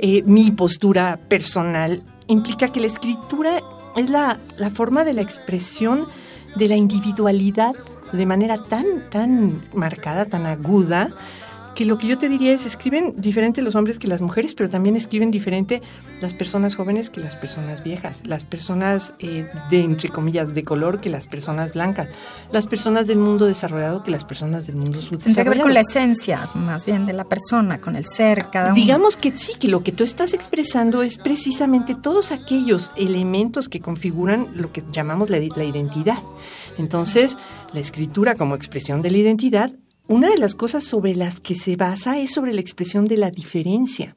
Eh, 0.06 0.22
mi 0.26 0.52
postura 0.52 1.18
personal 1.30 2.04
implica 2.28 2.68
que 2.68 2.82
la 2.82 2.88
escritura 2.88 3.62
es 3.96 4.10
la, 4.10 4.38
la 4.58 4.70
forma 4.70 5.06
de 5.06 5.14
la 5.14 5.22
expresión 5.22 6.10
de 6.58 6.68
la 6.68 6.76
individualidad 6.76 7.74
de 8.12 8.26
manera 8.26 8.62
tan, 8.66 9.10
tan 9.10 9.64
marcada, 9.74 10.26
tan 10.26 10.46
aguda, 10.46 11.16
que 11.76 11.86
lo 11.86 11.98
que 11.98 12.08
yo 12.08 12.18
te 12.18 12.30
diría 12.30 12.54
es, 12.54 12.66
escriben 12.66 13.16
diferente 13.18 13.62
los 13.62 13.76
hombres 13.76 14.00
que 14.00 14.08
las 14.08 14.22
mujeres, 14.22 14.54
pero 14.56 14.70
también 14.70 14.96
escriben 14.96 15.32
diferente 15.32 15.82
las 16.22 16.34
personas 16.34 16.76
jóvenes 16.76 17.10
que 17.10 17.20
las 17.20 17.36
personas 17.36 17.84
viejas, 17.84 18.22
las 18.26 18.46
personas 18.46 19.14
eh, 19.20 19.48
de, 19.70 19.84
entre 19.84 20.10
comillas, 20.10 20.54
de 20.54 20.64
color 20.64 21.02
que 21.02 21.10
las 21.10 21.28
personas 21.28 21.74
blancas, 21.74 22.08
las 22.52 22.68
personas 22.68 23.08
del 23.08 23.18
mundo 23.18 23.46
desarrollado 23.46 24.04
que 24.04 24.12
las 24.12 24.26
personas 24.26 24.68
del 24.68 24.76
mundo 24.76 25.02
subdesarrollado. 25.02 25.24
Tendría 25.24 25.44
que 25.44 25.50
ver 25.50 25.62
con 25.62 25.74
la 25.74 25.82
esencia, 25.82 26.50
más 26.56 26.86
bien, 26.86 27.06
de 27.06 27.14
la 27.14 27.24
persona, 27.24 27.82
con 27.82 27.96
el 27.96 28.06
ser, 28.08 28.50
cada 28.52 28.68
uno. 28.68 28.76
Digamos 28.76 29.18
que 29.18 29.38
sí, 29.38 29.54
que 29.60 29.68
lo 29.68 29.84
que 29.84 29.92
tú 29.92 30.04
estás 30.04 30.34
expresando 30.34 31.02
es 31.02 31.18
precisamente 31.18 31.96
todos 31.96 32.32
aquellos 32.32 32.92
elementos 32.96 33.70
que 33.70 33.80
configuran 33.80 34.48
lo 34.56 34.72
que 34.72 34.84
llamamos 34.92 35.30
la, 35.30 35.40
la 35.56 35.64
identidad. 35.64 36.20
Entonces, 36.78 37.38
la 37.74 37.80
escritura 37.80 38.36
como 38.36 38.56
expresión 38.56 39.02
de 39.02 39.12
la 39.12 39.18
identidad 39.18 39.72
una 40.14 40.30
de 40.30 40.38
las 40.38 40.54
cosas 40.54 40.84
sobre 40.84 41.16
las 41.16 41.40
que 41.40 41.56
se 41.56 41.76
basa 41.76 42.20
es 42.20 42.32
sobre 42.32 42.54
la 42.54 42.62
expresión 42.62 43.08
de 43.08 43.18
la 43.18 43.32
diferencia. 43.32 44.16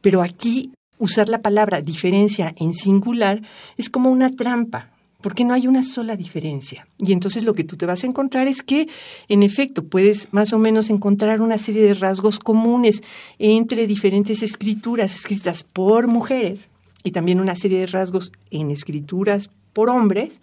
Pero 0.00 0.22
aquí 0.22 0.72
usar 0.98 1.28
la 1.28 1.40
palabra 1.40 1.82
diferencia 1.82 2.52
en 2.56 2.74
singular 2.74 3.40
es 3.76 3.88
como 3.88 4.10
una 4.10 4.30
trampa, 4.30 4.90
porque 5.20 5.44
no 5.44 5.54
hay 5.54 5.68
una 5.68 5.84
sola 5.84 6.16
diferencia. 6.16 6.88
Y 6.98 7.12
entonces 7.12 7.44
lo 7.44 7.54
que 7.54 7.62
tú 7.62 7.76
te 7.76 7.86
vas 7.86 8.02
a 8.02 8.08
encontrar 8.08 8.48
es 8.48 8.62
que, 8.62 8.88
en 9.28 9.42
efecto, 9.44 9.84
puedes 9.84 10.32
más 10.32 10.52
o 10.52 10.58
menos 10.58 10.90
encontrar 10.90 11.40
una 11.40 11.58
serie 11.58 11.82
de 11.82 11.94
rasgos 11.94 12.40
comunes 12.40 13.02
entre 13.38 13.86
diferentes 13.86 14.42
escrituras 14.42 15.14
escritas 15.14 15.62
por 15.62 16.08
mujeres 16.08 16.68
y 17.04 17.12
también 17.12 17.40
una 17.40 17.54
serie 17.54 17.78
de 17.78 17.86
rasgos 17.86 18.32
en 18.50 18.70
escrituras 18.70 19.50
por 19.72 19.90
hombres, 19.90 20.40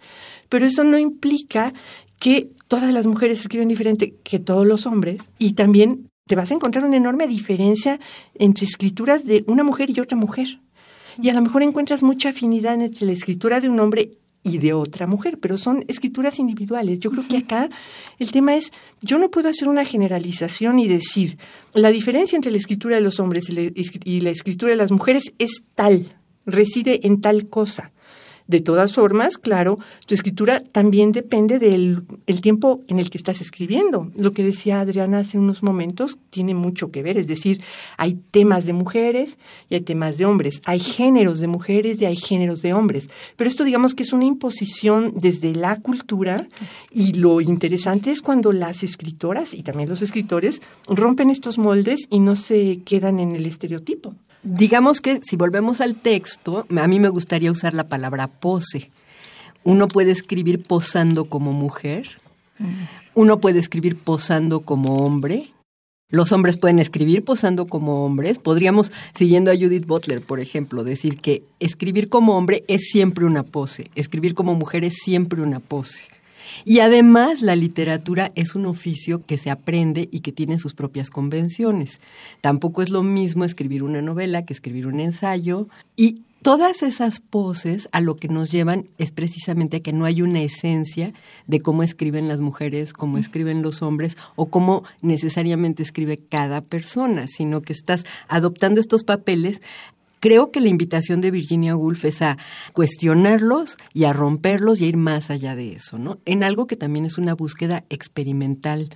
pero 0.48 0.64
eso 0.64 0.82
no 0.82 0.98
implica 0.98 1.74
que 2.18 2.50
todas 2.68 2.92
las 2.92 3.06
mujeres 3.06 3.40
escriben 3.40 3.68
diferente 3.68 4.14
que 4.22 4.38
todos 4.38 4.66
los 4.66 4.86
hombres 4.86 5.30
y 5.38 5.54
también 5.54 6.08
te 6.26 6.36
vas 6.36 6.50
a 6.50 6.54
encontrar 6.54 6.84
una 6.84 6.96
enorme 6.96 7.26
diferencia 7.26 7.98
entre 8.34 8.66
escrituras 8.66 9.24
de 9.24 9.44
una 9.46 9.64
mujer 9.64 9.90
y 9.90 10.00
otra 10.00 10.16
mujer. 10.16 10.60
Y 11.20 11.30
a 11.30 11.34
lo 11.34 11.42
mejor 11.42 11.62
encuentras 11.62 12.02
mucha 12.02 12.28
afinidad 12.28 12.80
entre 12.80 13.06
la 13.06 13.12
escritura 13.12 13.60
de 13.60 13.68
un 13.68 13.80
hombre 13.80 14.18
y 14.44 14.58
de 14.58 14.72
otra 14.72 15.06
mujer, 15.06 15.38
pero 15.38 15.58
son 15.58 15.84
escrituras 15.88 16.38
individuales. 16.38 17.00
Yo 17.00 17.10
creo 17.10 17.26
que 17.26 17.38
acá 17.38 17.68
el 18.18 18.30
tema 18.30 18.54
es, 18.54 18.72
yo 19.02 19.18
no 19.18 19.30
puedo 19.30 19.48
hacer 19.48 19.68
una 19.68 19.84
generalización 19.84 20.78
y 20.78 20.86
decir, 20.86 21.38
la 21.74 21.90
diferencia 21.90 22.36
entre 22.36 22.52
la 22.52 22.58
escritura 22.58 22.96
de 22.96 23.02
los 23.02 23.18
hombres 23.20 23.48
y 23.48 24.20
la, 24.20 24.30
escritura 24.30 24.70
de 24.70 24.76
las 24.76 24.92
mujeres 24.92 25.34
es 25.38 25.64
tal, 25.74 26.16
reside 26.46 27.06
en 27.06 27.20
tal 27.20 27.48
cosa. 27.48 27.92
De 28.48 28.60
todas 28.60 28.94
formas, 28.94 29.36
claro, 29.36 29.78
tu 30.06 30.14
escritura 30.14 30.60
también 30.60 31.12
depende 31.12 31.58
del 31.58 32.04
el 32.26 32.40
tiempo 32.40 32.80
en 32.88 32.98
el 32.98 33.10
que 33.10 33.18
estás 33.18 33.42
escribiendo. 33.42 34.10
Lo 34.16 34.32
que 34.32 34.42
decía 34.42 34.80
Adriana 34.80 35.18
hace 35.18 35.36
unos 35.36 35.62
momentos 35.62 36.18
tiene 36.30 36.54
mucho 36.54 36.90
que 36.90 37.02
ver, 37.02 37.18
es 37.18 37.26
decir, 37.26 37.60
hay 37.98 38.14
temas 38.30 38.64
de 38.64 38.72
mujeres 38.72 39.36
y 39.68 39.74
hay 39.74 39.82
temas 39.82 40.16
de 40.16 40.24
hombres, 40.24 40.62
hay 40.64 40.80
géneros 40.80 41.40
de 41.40 41.46
mujeres 41.46 42.00
y 42.00 42.06
hay 42.06 42.16
géneros 42.16 42.62
de 42.62 42.72
hombres. 42.72 43.10
Pero 43.36 43.50
esto 43.50 43.64
digamos 43.64 43.94
que 43.94 44.02
es 44.02 44.14
una 44.14 44.24
imposición 44.24 45.12
desde 45.14 45.54
la 45.54 45.76
cultura 45.80 46.48
y 46.90 47.12
lo 47.12 47.42
interesante 47.42 48.10
es 48.10 48.22
cuando 48.22 48.52
las 48.52 48.82
escritoras 48.82 49.52
y 49.52 49.62
también 49.62 49.90
los 49.90 50.00
escritores 50.00 50.62
rompen 50.86 51.28
estos 51.28 51.58
moldes 51.58 52.06
y 52.08 52.20
no 52.20 52.34
se 52.34 52.80
quedan 52.86 53.20
en 53.20 53.36
el 53.36 53.44
estereotipo. 53.44 54.14
Digamos 54.42 55.00
que 55.00 55.20
si 55.22 55.36
volvemos 55.36 55.80
al 55.80 55.94
texto, 55.94 56.66
a 56.76 56.88
mí 56.88 57.00
me 57.00 57.08
gustaría 57.08 57.52
usar 57.52 57.74
la 57.74 57.88
palabra 57.88 58.28
pose. 58.28 58.90
Uno 59.64 59.88
puede 59.88 60.12
escribir 60.12 60.62
posando 60.62 61.24
como 61.26 61.52
mujer, 61.52 62.08
uno 63.14 63.40
puede 63.40 63.58
escribir 63.58 63.96
posando 63.96 64.60
como 64.60 64.98
hombre, 64.98 65.52
los 66.10 66.32
hombres 66.32 66.56
pueden 66.56 66.78
escribir 66.78 67.22
posando 67.22 67.66
como 67.66 68.06
hombres. 68.06 68.38
Podríamos, 68.38 68.92
siguiendo 69.14 69.50
a 69.50 69.54
Judith 69.54 69.86
Butler, 69.86 70.22
por 70.22 70.40
ejemplo, 70.40 70.82
decir 70.82 71.18
que 71.18 71.42
escribir 71.60 72.08
como 72.08 72.38
hombre 72.38 72.64
es 72.66 72.88
siempre 72.90 73.26
una 73.26 73.42
pose, 73.42 73.90
escribir 73.94 74.34
como 74.34 74.54
mujer 74.54 74.84
es 74.84 74.94
siempre 75.04 75.42
una 75.42 75.60
pose. 75.60 76.00
Y 76.64 76.80
además 76.80 77.42
la 77.42 77.56
literatura 77.56 78.32
es 78.34 78.54
un 78.54 78.66
oficio 78.66 79.24
que 79.24 79.38
se 79.38 79.50
aprende 79.50 80.08
y 80.10 80.20
que 80.20 80.32
tiene 80.32 80.58
sus 80.58 80.74
propias 80.74 81.10
convenciones. 81.10 82.00
Tampoco 82.40 82.82
es 82.82 82.90
lo 82.90 83.02
mismo 83.02 83.44
escribir 83.44 83.82
una 83.82 84.02
novela 84.02 84.44
que 84.44 84.52
escribir 84.52 84.86
un 84.86 85.00
ensayo 85.00 85.68
y 85.96 86.22
todas 86.42 86.82
esas 86.82 87.20
poses 87.20 87.88
a 87.92 88.00
lo 88.00 88.16
que 88.16 88.28
nos 88.28 88.50
llevan 88.50 88.88
es 88.98 89.10
precisamente 89.10 89.78
a 89.78 89.80
que 89.80 89.92
no 89.92 90.04
hay 90.04 90.22
una 90.22 90.42
esencia 90.42 91.12
de 91.46 91.60
cómo 91.60 91.82
escriben 91.82 92.28
las 92.28 92.40
mujeres, 92.40 92.92
cómo 92.92 93.18
escriben 93.18 93.62
los 93.62 93.82
hombres 93.82 94.16
o 94.36 94.46
cómo 94.46 94.84
necesariamente 95.02 95.82
escribe 95.82 96.16
cada 96.16 96.60
persona, 96.62 97.26
sino 97.26 97.60
que 97.60 97.72
estás 97.72 98.04
adoptando 98.28 98.80
estos 98.80 99.04
papeles 99.04 99.60
creo 100.20 100.50
que 100.50 100.60
la 100.60 100.68
invitación 100.68 101.20
de 101.20 101.30
Virginia 101.30 101.76
Woolf 101.76 102.04
es 102.04 102.22
a 102.22 102.38
cuestionarlos 102.72 103.76
y 103.94 104.04
a 104.04 104.12
romperlos 104.12 104.80
y 104.80 104.84
a 104.84 104.88
ir 104.88 104.96
más 104.96 105.30
allá 105.30 105.54
de 105.54 105.72
eso, 105.72 105.98
¿no? 105.98 106.18
En 106.24 106.42
algo 106.42 106.66
que 106.66 106.76
también 106.76 107.04
es 107.04 107.18
una 107.18 107.34
búsqueda 107.34 107.84
experimental 107.90 108.90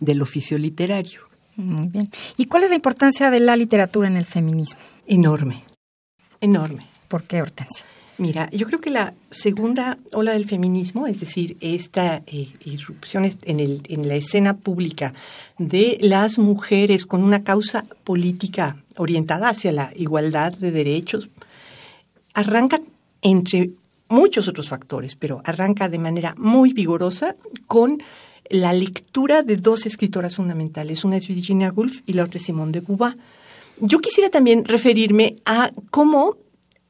del 0.00 0.22
oficio 0.22 0.58
literario. 0.58 1.20
Muy 1.56 1.88
bien. 1.88 2.10
¿Y 2.36 2.46
cuál 2.46 2.64
es 2.64 2.70
la 2.70 2.76
importancia 2.76 3.30
de 3.30 3.40
la 3.40 3.56
literatura 3.56 4.08
en 4.08 4.16
el 4.16 4.24
feminismo? 4.24 4.80
Enorme, 5.06 5.64
enorme. 6.40 6.86
¿Por 7.08 7.24
qué, 7.24 7.42
Hortensia? 7.42 7.84
Mira, 8.16 8.48
yo 8.50 8.66
creo 8.66 8.80
que 8.80 8.90
la 8.90 9.12
segunda 9.30 9.98
ola 10.12 10.32
del 10.32 10.46
feminismo, 10.46 11.08
es 11.08 11.18
decir, 11.18 11.56
esta 11.60 12.22
eh, 12.26 12.48
irrupción 12.64 13.24
en, 13.42 13.58
el, 13.58 13.82
en 13.88 14.06
la 14.06 14.14
escena 14.14 14.56
pública 14.56 15.12
de 15.58 15.98
las 16.00 16.38
mujeres 16.38 17.06
con 17.06 17.24
una 17.24 17.42
causa 17.42 17.84
política 18.04 18.76
orientada 18.96 19.48
hacia 19.48 19.72
la 19.72 19.92
igualdad 19.96 20.52
de 20.52 20.70
derechos, 20.70 21.30
arranca 22.34 22.80
entre 23.22 23.70
muchos 24.08 24.48
otros 24.48 24.68
factores, 24.68 25.16
pero 25.16 25.40
arranca 25.44 25.88
de 25.88 25.98
manera 25.98 26.34
muy 26.36 26.72
vigorosa 26.72 27.36
con 27.66 28.02
la 28.50 28.72
lectura 28.72 29.42
de 29.42 29.56
dos 29.56 29.86
escritoras 29.86 30.36
fundamentales. 30.36 31.04
Una 31.04 31.16
es 31.16 31.28
Virginia 31.28 31.72
Woolf 31.74 32.00
y 32.06 32.12
la 32.12 32.24
otra 32.24 32.38
es 32.38 32.44
Simone 32.44 32.72
de 32.72 32.80
Beauvoir. 32.80 33.16
Yo 33.80 33.98
quisiera 33.98 34.30
también 34.30 34.64
referirme 34.64 35.36
a 35.44 35.72
cómo 35.90 36.36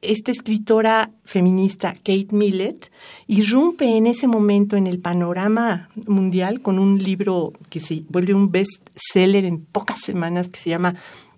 esta 0.01 0.31
escritora 0.31 1.11
feminista, 1.23 1.93
Kate 1.93 2.27
Millett, 2.31 2.91
irrumpe 3.27 3.97
en 3.97 4.07
ese 4.07 4.27
momento 4.27 4.75
en 4.75 4.85
el 4.85 4.99
panorama 4.99 5.89
mundial 6.05 6.61
con 6.61 6.77
un 6.77 7.01
libro 7.01 7.53
que 7.69 7.79
se 7.79 8.03
vuelve 8.09 8.33
un 8.33 8.51
bestseller 8.51 9.45
en 9.45 9.65
pocas 9.65 10.01
semanas 10.01 10.47
que 10.47 10.59
se 10.59 10.69
llama 10.69 10.95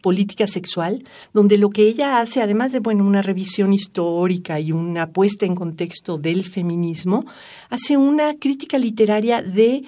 Política 0.07 0.47
Sexual, 0.47 1.03
donde 1.33 1.57
lo 1.57 1.69
que 1.69 1.85
ella 1.85 2.21
hace, 2.21 2.41
además 2.41 2.71
de 2.71 2.79
bueno, 2.79 3.05
una 3.05 3.21
revisión 3.21 3.73
histórica 3.73 4.57
y 4.57 4.71
una 4.71 5.09
puesta 5.09 5.45
en 5.45 5.53
contexto 5.53 6.17
del 6.17 6.45
feminismo, 6.45 7.25
hace 7.69 7.97
una 7.97 8.33
crítica 8.35 8.77
literaria 8.77 9.41
de 9.41 9.83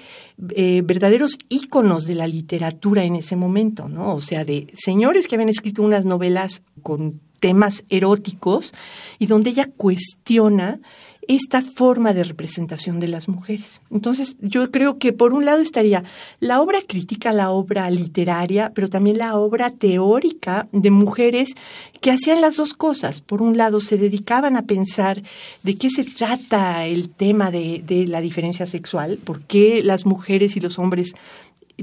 eh, 0.50 0.82
verdaderos 0.84 1.38
íconos 1.48 2.04
de 2.04 2.16
la 2.16 2.26
literatura 2.26 3.04
en 3.04 3.14
ese 3.16 3.34
momento, 3.34 3.88
¿no? 3.88 4.14
O 4.14 4.20
sea, 4.20 4.44
de 4.44 4.66
señores 4.76 5.26
que 5.26 5.36
habían 5.36 5.48
escrito 5.48 5.82
unas 5.82 6.04
novelas 6.04 6.64
con 6.82 7.18
temas 7.40 7.84
eróticos 7.88 8.74
y 9.18 9.24
donde 9.24 9.48
ella 9.48 9.70
cuestiona 9.74 10.80
esta 11.28 11.62
forma 11.62 12.12
de 12.12 12.24
representación 12.24 12.98
de 12.98 13.08
las 13.08 13.28
mujeres. 13.28 13.80
Entonces, 13.90 14.36
yo 14.40 14.70
creo 14.70 14.98
que 14.98 15.12
por 15.12 15.32
un 15.32 15.44
lado 15.44 15.60
estaría 15.60 16.02
la 16.40 16.60
obra 16.60 16.80
crítica, 16.86 17.32
la 17.32 17.50
obra 17.50 17.88
literaria, 17.90 18.72
pero 18.74 18.88
también 18.88 19.18
la 19.18 19.36
obra 19.36 19.70
teórica 19.70 20.68
de 20.72 20.90
mujeres 20.90 21.54
que 22.00 22.10
hacían 22.10 22.40
las 22.40 22.56
dos 22.56 22.74
cosas. 22.74 23.20
Por 23.20 23.42
un 23.42 23.56
lado, 23.56 23.80
se 23.80 23.98
dedicaban 23.98 24.56
a 24.56 24.62
pensar 24.62 25.22
de 25.62 25.76
qué 25.76 25.90
se 25.90 26.04
trata 26.04 26.86
el 26.86 27.10
tema 27.10 27.50
de, 27.50 27.82
de 27.86 28.06
la 28.06 28.20
diferencia 28.20 28.66
sexual, 28.66 29.18
por 29.22 29.42
qué 29.42 29.82
las 29.84 30.06
mujeres 30.06 30.56
y 30.56 30.60
los 30.60 30.78
hombres 30.78 31.12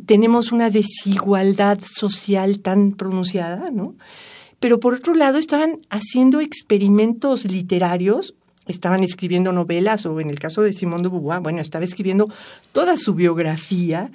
tenemos 0.06 0.52
una 0.52 0.70
desigualdad 0.70 1.80
social 1.84 2.60
tan 2.60 2.92
pronunciada, 2.92 3.72
¿no? 3.72 3.96
pero 4.60 4.80
por 4.80 4.96
otro 4.96 5.14
lado 5.14 5.38
estaban 5.38 5.80
haciendo 5.90 6.42
experimentos 6.42 7.46
literarios, 7.46 8.34
estaban 8.68 9.04
escribiendo 9.04 9.52
novelas 9.52 10.06
o 10.06 10.20
en 10.20 10.30
el 10.30 10.40
caso 10.40 10.62
de 10.62 10.74
Simón 10.74 11.04
de 11.04 11.10
Beauvoir, 11.10 11.42
bueno, 11.42 11.60
estaba 11.60 11.86
escribiendo 11.86 12.32
toda 12.72 12.98
su 12.98 13.14
biografía 13.14 14.12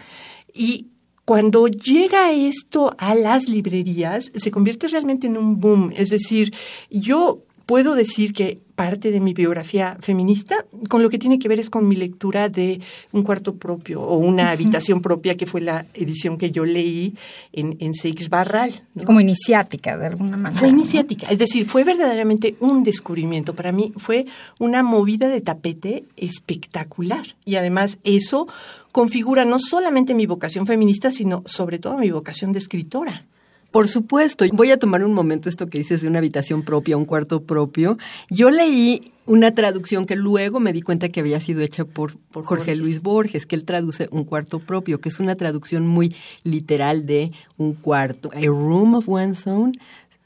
y 0.54 0.88
cuando 1.24 1.68
llega 1.68 2.32
esto 2.32 2.94
a 2.98 3.14
las 3.14 3.48
librerías 3.48 4.32
se 4.34 4.50
convierte 4.50 4.88
realmente 4.88 5.26
en 5.26 5.36
un 5.36 5.60
boom, 5.60 5.92
es 5.96 6.10
decir, 6.10 6.52
yo 6.90 7.44
puedo 7.66 7.94
decir 7.94 8.32
que 8.32 8.60
parte 8.74 9.10
de 9.10 9.20
mi 9.20 9.34
biografía 9.34 9.96
feminista 10.00 10.64
con 10.88 11.02
lo 11.02 11.10
que 11.10 11.18
tiene 11.18 11.38
que 11.38 11.48
ver 11.48 11.60
es 11.60 11.70
con 11.70 11.86
mi 11.86 11.94
lectura 11.94 12.48
de 12.48 12.80
Un 13.12 13.22
cuarto 13.22 13.54
propio 13.54 14.00
o 14.00 14.16
Una 14.16 14.50
habitación 14.50 15.02
propia, 15.02 15.36
que 15.36 15.46
fue 15.46 15.60
la 15.60 15.86
edición 15.94 16.38
que 16.38 16.50
yo 16.50 16.64
leí 16.64 17.14
en, 17.52 17.76
en 17.80 17.94
Seix 17.94 18.28
Barral. 18.28 18.82
Como 19.04 19.20
iniciática, 19.20 19.96
de 19.96 20.06
alguna 20.06 20.36
manera. 20.36 20.58
Fue 20.58 20.68
iniciática, 20.68 21.28
es 21.28 21.38
decir, 21.38 21.66
fue 21.66 21.84
verdaderamente 21.84 22.56
un 22.60 22.82
descubrimiento. 22.82 23.54
Para 23.54 23.72
mí 23.72 23.92
fue 23.96 24.26
una 24.58 24.82
movida 24.82 25.28
de 25.28 25.40
tapete 25.40 26.04
espectacular. 26.16 27.36
Y 27.44 27.56
además 27.56 27.98
eso 28.04 28.48
configura 28.90 29.44
no 29.44 29.58
solamente 29.58 30.14
mi 30.14 30.26
vocación 30.26 30.66
feminista, 30.66 31.12
sino 31.12 31.42
sobre 31.46 31.78
todo 31.78 31.98
mi 31.98 32.10
vocación 32.10 32.52
de 32.52 32.58
escritora. 32.58 33.24
Por 33.72 33.88
supuesto, 33.88 34.44
voy 34.52 34.70
a 34.70 34.78
tomar 34.78 35.02
un 35.02 35.14
momento 35.14 35.48
esto 35.48 35.68
que 35.68 35.78
dices 35.78 36.02
de 36.02 36.08
una 36.08 36.18
habitación 36.18 36.62
propia, 36.62 36.98
un 36.98 37.06
cuarto 37.06 37.42
propio. 37.42 37.96
Yo 38.28 38.50
leí 38.50 39.00
una 39.24 39.54
traducción 39.54 40.04
que 40.04 40.14
luego 40.14 40.60
me 40.60 40.74
di 40.74 40.82
cuenta 40.82 41.08
que 41.08 41.20
había 41.20 41.40
sido 41.40 41.62
hecha 41.62 41.86
por, 41.86 42.18
Jorge 42.32 42.76
Luis 42.76 43.00
Borges, 43.00 43.46
que 43.46 43.56
él 43.56 43.64
traduce 43.64 44.08
un 44.10 44.24
cuarto 44.24 44.58
propio, 44.58 45.00
que 45.00 45.08
es 45.08 45.20
una 45.20 45.36
traducción 45.36 45.86
muy 45.86 46.14
literal 46.44 47.06
de 47.06 47.32
un 47.56 47.72
cuarto. 47.72 48.30
A 48.34 48.44
room 48.44 48.94
of 48.94 49.08
one's 49.08 49.46
own 49.46 49.72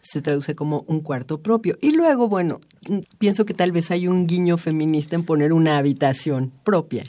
se 0.01 0.23
traduce 0.23 0.57
como 0.57 0.85
un 0.89 1.01
cuarto 1.01 1.39
propio. 1.39 1.79
Y 1.81 1.93
luego, 1.93 2.29
bueno, 2.29 2.61
pienso 3.19 3.45
que 3.45 3.55
tal 3.55 3.71
vez 3.71 3.93
hay 3.93 4.09
un 4.09 4.27
guiño 4.27 4.57
feminista 4.57 5.15
en 5.15 5.25
poner 5.25 5.53
una 5.53 5.79
habitación 5.79 6.51
propia. 6.65 7.05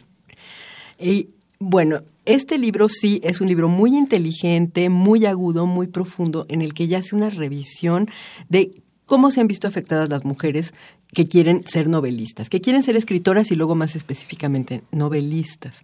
Y 0.99 1.29
bueno, 1.59 2.03
este 2.27 2.57
libro 2.57 2.89
sí 2.89 3.19
es 3.23 3.41
un 3.41 3.47
libro 3.47 3.69
muy 3.69 3.95
inteligente, 3.95 4.89
muy 4.89 5.25
agudo, 5.25 5.65
muy 5.65 5.87
profundo, 5.87 6.45
en 6.49 6.61
el 6.61 6.73
que 6.73 6.83
ella 6.83 6.99
hace 6.99 7.15
una 7.15 7.29
revisión 7.29 8.09
de 8.49 8.83
cómo 9.05 9.31
se 9.31 9.39
han 9.39 9.47
visto 9.47 9.67
afectadas 9.67 10.09
las 10.09 10.25
mujeres 10.25 10.73
que 11.13 11.27
quieren 11.27 11.63
ser 11.65 11.87
novelistas, 11.87 12.49
que 12.49 12.59
quieren 12.59 12.83
ser 12.83 12.97
escritoras 12.97 13.49
y 13.51 13.55
luego 13.55 13.75
más 13.75 13.95
específicamente 13.95 14.83
novelistas. 14.91 15.81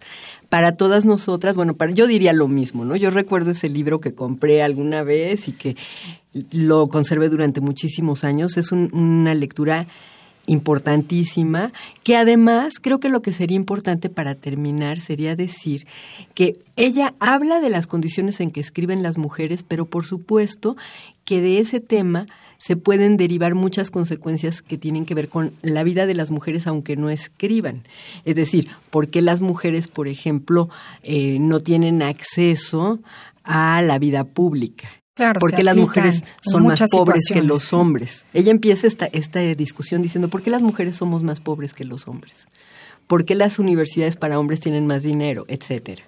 Para 0.50 0.76
todas 0.76 1.06
nosotras, 1.06 1.56
bueno, 1.56 1.74
para, 1.74 1.92
yo 1.92 2.06
diría 2.06 2.34
lo 2.34 2.46
mismo, 2.46 2.84
¿no? 2.84 2.94
Yo 2.94 3.10
recuerdo 3.10 3.52
ese 3.52 3.70
libro 3.70 4.00
que 4.00 4.14
compré 4.14 4.62
alguna 4.62 5.02
vez 5.02 5.48
y 5.48 5.52
que 5.52 5.76
lo 6.52 6.88
conservé 6.88 7.30
durante 7.30 7.62
muchísimos 7.62 8.22
años. 8.22 8.58
Es 8.58 8.70
una 8.70 9.34
lectura 9.34 9.86
importantísima, 10.46 11.72
que 12.02 12.16
además 12.16 12.74
creo 12.80 13.00
que 13.00 13.08
lo 13.08 13.22
que 13.22 13.32
sería 13.32 13.56
importante 13.56 14.10
para 14.10 14.34
terminar 14.34 15.00
sería 15.00 15.36
decir 15.36 15.86
que 16.34 16.56
ella 16.76 17.14
habla 17.20 17.60
de 17.60 17.70
las 17.70 17.86
condiciones 17.86 18.40
en 18.40 18.50
que 18.50 18.60
escriben 18.60 19.02
las 19.02 19.18
mujeres, 19.18 19.64
pero 19.66 19.86
por 19.86 20.04
supuesto 20.04 20.76
que 21.24 21.40
de 21.40 21.58
ese 21.58 21.80
tema 21.80 22.26
se 22.58 22.76
pueden 22.76 23.16
derivar 23.16 23.54
muchas 23.54 23.90
consecuencias 23.90 24.62
que 24.62 24.78
tienen 24.78 25.06
que 25.06 25.14
ver 25.14 25.28
con 25.28 25.52
la 25.62 25.84
vida 25.84 26.06
de 26.06 26.14
las 26.14 26.30
mujeres 26.30 26.66
aunque 26.66 26.96
no 26.96 27.10
escriban. 27.10 27.82
Es 28.24 28.36
decir, 28.36 28.68
¿por 28.90 29.08
qué 29.08 29.22
las 29.22 29.40
mujeres, 29.40 29.88
por 29.88 30.08
ejemplo, 30.08 30.68
eh, 31.02 31.38
no 31.40 31.60
tienen 31.60 32.02
acceso 32.02 33.00
a 33.44 33.82
la 33.82 33.98
vida 33.98 34.24
pública? 34.24 35.03
Claro, 35.14 35.38
¿Por 35.38 35.54
qué 35.54 35.62
las 35.62 35.76
mujeres 35.76 36.24
son 36.40 36.66
más 36.66 36.82
pobres 36.90 37.26
que 37.32 37.40
los 37.40 37.72
hombres? 37.72 38.24
Ella 38.34 38.50
empieza 38.50 38.88
esta, 38.88 39.06
esta 39.06 39.38
discusión 39.40 40.02
diciendo, 40.02 40.28
¿por 40.28 40.42
qué 40.42 40.50
las 40.50 40.60
mujeres 40.60 40.96
somos 40.96 41.22
más 41.22 41.40
pobres 41.40 41.72
que 41.72 41.84
los 41.84 42.08
hombres? 42.08 42.48
¿Por 43.06 43.24
qué 43.24 43.36
las 43.36 43.60
universidades 43.60 44.16
para 44.16 44.40
hombres 44.40 44.58
tienen 44.58 44.88
más 44.88 45.04
dinero? 45.04 45.44
Etcétera. 45.46 46.02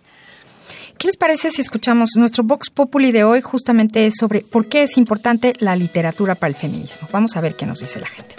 ¿Qué 0.99 1.07
les 1.07 1.17
parece 1.17 1.53
si 1.53 1.61
escuchamos 1.61 2.17
nuestro 2.17 2.43
Vox 2.43 2.69
Populi 2.71 3.13
de 3.13 3.23
hoy 3.23 3.43
justamente 3.43 4.11
sobre 4.19 4.41
por 4.41 4.67
qué 4.67 4.83
es 4.83 4.97
importante 4.97 5.53
la 5.61 5.77
literatura 5.77 6.35
para 6.35 6.49
el 6.49 6.57
feminismo? 6.57 7.07
Vamos 7.13 7.37
a 7.37 7.41
ver 7.41 7.55
qué 7.55 7.65
nos 7.65 7.79
dice 7.79 8.01
la 8.01 8.07
gente. 8.07 8.35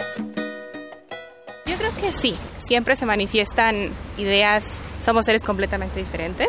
Yo 1.66 1.76
creo 1.76 1.96
que 1.96 2.12
sí, 2.20 2.34
siempre 2.66 2.94
se 2.96 3.06
manifiestan 3.06 3.90
ideas 4.18 4.64
somos 5.04 5.24
seres 5.24 5.42
completamente 5.42 6.00
diferentes. 6.00 6.48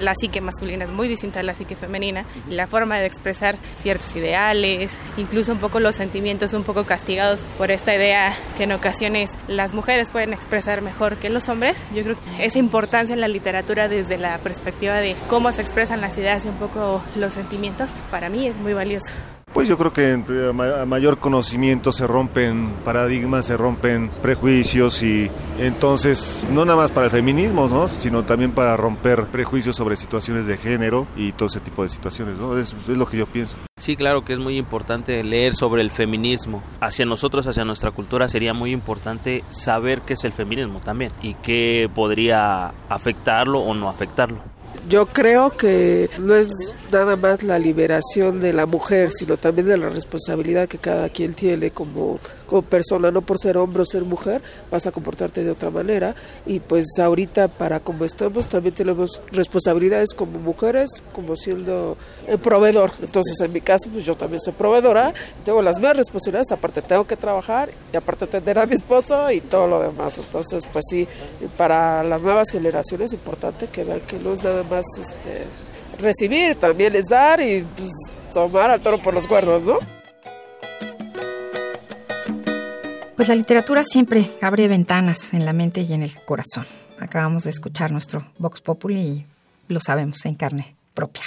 La 0.00 0.14
psique 0.14 0.40
masculina 0.40 0.84
es 0.84 0.90
muy 0.90 1.08
distinta 1.08 1.40
a 1.40 1.42
la 1.42 1.54
psique 1.54 1.76
femenina. 1.76 2.24
La 2.48 2.66
forma 2.66 2.98
de 2.98 3.06
expresar 3.06 3.56
ciertos 3.82 4.14
ideales, 4.16 4.90
incluso 5.16 5.52
un 5.52 5.58
poco 5.58 5.80
los 5.80 5.96
sentimientos 5.96 6.52
un 6.52 6.64
poco 6.64 6.84
castigados 6.84 7.40
por 7.58 7.70
esta 7.70 7.94
idea 7.94 8.34
que 8.56 8.64
en 8.64 8.72
ocasiones 8.72 9.30
las 9.48 9.74
mujeres 9.74 10.10
pueden 10.10 10.32
expresar 10.32 10.82
mejor 10.82 11.16
que 11.16 11.30
los 11.30 11.48
hombres. 11.48 11.76
Yo 11.94 12.02
creo 12.02 12.16
que 12.16 12.46
esa 12.46 12.58
importancia 12.58 13.14
en 13.14 13.20
la 13.20 13.28
literatura 13.28 13.88
desde 13.88 14.18
la 14.18 14.38
perspectiva 14.38 14.96
de 14.96 15.16
cómo 15.28 15.52
se 15.52 15.62
expresan 15.62 16.00
las 16.00 16.16
ideas 16.18 16.44
y 16.44 16.48
un 16.48 16.56
poco 16.56 17.02
los 17.16 17.34
sentimientos, 17.34 17.90
para 18.10 18.28
mí 18.28 18.46
es 18.46 18.56
muy 18.56 18.72
valioso. 18.72 19.12
Pues 19.56 19.68
yo 19.68 19.78
creo 19.78 19.90
que 19.90 20.10
entre 20.10 20.50
a 20.50 20.84
mayor 20.84 21.16
conocimiento 21.16 21.90
se 21.90 22.06
rompen 22.06 22.74
paradigmas, 22.84 23.46
se 23.46 23.56
rompen 23.56 24.10
prejuicios 24.20 25.02
y 25.02 25.30
entonces 25.58 26.46
no 26.52 26.66
nada 26.66 26.76
más 26.76 26.90
para 26.90 27.06
el 27.06 27.10
feminismo, 27.10 27.66
¿no? 27.66 27.88
sino 27.88 28.22
también 28.22 28.52
para 28.52 28.76
romper 28.76 29.24
prejuicios 29.28 29.74
sobre 29.74 29.96
situaciones 29.96 30.46
de 30.46 30.58
género 30.58 31.06
y 31.16 31.32
todo 31.32 31.48
ese 31.48 31.60
tipo 31.60 31.82
de 31.84 31.88
situaciones, 31.88 32.36
¿no? 32.36 32.58
Es, 32.58 32.76
es 32.86 32.98
lo 32.98 33.08
que 33.08 33.16
yo 33.16 33.24
pienso. 33.24 33.56
Sí, 33.78 33.96
claro 33.96 34.26
que 34.26 34.34
es 34.34 34.38
muy 34.38 34.58
importante 34.58 35.24
leer 35.24 35.54
sobre 35.54 35.80
el 35.80 35.90
feminismo. 35.90 36.62
Hacia 36.82 37.06
nosotros, 37.06 37.46
hacia 37.46 37.64
nuestra 37.64 37.92
cultura, 37.92 38.28
sería 38.28 38.52
muy 38.52 38.72
importante 38.72 39.42
saber 39.48 40.02
qué 40.02 40.12
es 40.14 40.24
el 40.24 40.32
feminismo 40.32 40.80
también 40.80 41.12
y 41.22 41.32
qué 41.32 41.88
podría 41.94 42.74
afectarlo 42.90 43.60
o 43.60 43.72
no 43.72 43.88
afectarlo. 43.88 44.55
Yo 44.88 45.06
creo 45.06 45.50
que 45.50 46.08
no 46.18 46.34
es 46.34 46.48
nada 46.92 47.16
más 47.16 47.42
la 47.42 47.58
liberación 47.58 48.40
de 48.40 48.52
la 48.52 48.66
mujer, 48.66 49.10
sino 49.12 49.36
también 49.36 49.66
de 49.66 49.76
la 49.76 49.88
responsabilidad 49.88 50.68
que 50.68 50.78
cada 50.78 51.08
quien 51.08 51.34
tiene 51.34 51.70
como, 51.70 52.20
como 52.46 52.62
persona, 52.62 53.10
no 53.10 53.22
por 53.22 53.38
ser 53.38 53.56
hombre 53.56 53.82
o 53.82 53.84
ser 53.84 54.04
mujer, 54.04 54.40
vas 54.70 54.86
a 54.86 54.92
comportarte 54.92 55.44
de 55.44 55.50
otra 55.50 55.70
manera. 55.70 56.14
Y 56.46 56.60
pues 56.60 56.86
ahorita, 56.98 57.48
para 57.48 57.80
como 57.80 58.04
estamos, 58.04 58.48
también 58.48 58.74
tenemos 58.74 59.20
responsabilidades 59.32 60.14
como 60.14 60.38
mujeres, 60.38 60.90
como 61.12 61.36
siendo 61.36 61.96
el 62.26 62.38
proveedor. 62.38 62.92
Entonces, 63.02 63.40
en 63.40 63.52
mi 63.52 63.60
caso, 63.60 63.88
pues 63.92 64.04
yo 64.04 64.16
también 64.16 64.40
soy 64.40 64.52
proveedora, 64.52 65.12
tengo 65.44 65.62
las 65.62 65.76
mismas 65.76 65.96
responsabilidades, 65.96 66.52
aparte 66.52 66.82
tengo 66.82 67.06
que 67.06 67.16
trabajar 67.16 67.70
y 67.92 67.96
aparte 67.96 68.24
atender 68.24 68.58
a 68.58 68.66
mi 68.66 68.74
esposo 68.74 69.30
y 69.30 69.40
todo 69.40 69.66
lo 69.66 69.82
demás. 69.82 70.18
Entonces, 70.18 70.66
pues 70.72 70.84
sí, 70.88 71.06
para 71.56 72.02
las 72.02 72.22
nuevas 72.22 72.50
generaciones 72.50 73.06
es 73.06 73.12
importante 73.12 73.66
que 73.68 73.84
vean 73.84 74.00
que 74.00 74.18
no 74.18 74.32
es 74.32 74.42
nada 74.42 74.62
más 74.64 74.84
este, 74.98 75.44
recibir, 76.00 76.56
también 76.56 76.94
es 76.94 77.06
dar 77.06 77.40
y 77.40 77.64
pues, 77.76 77.92
tomar 78.32 78.70
al 78.70 78.80
toro 78.80 79.00
por 79.02 79.14
los 79.14 79.26
cuernos, 79.26 79.64
¿no? 79.64 79.78
Pues 83.16 83.28
la 83.28 83.34
literatura 83.34 83.82
siempre 83.82 84.28
abre 84.42 84.68
ventanas 84.68 85.32
en 85.32 85.46
la 85.46 85.54
mente 85.54 85.80
y 85.80 85.94
en 85.94 86.02
el 86.02 86.14
corazón. 86.26 86.66
Acabamos 87.00 87.44
de 87.44 87.50
escuchar 87.50 87.90
nuestro 87.90 88.26
Vox 88.38 88.60
Populi 88.60 89.00
y 89.00 89.26
lo 89.68 89.80
sabemos 89.80 90.26
en 90.26 90.34
carne 90.34 90.74
propia. 90.92 91.22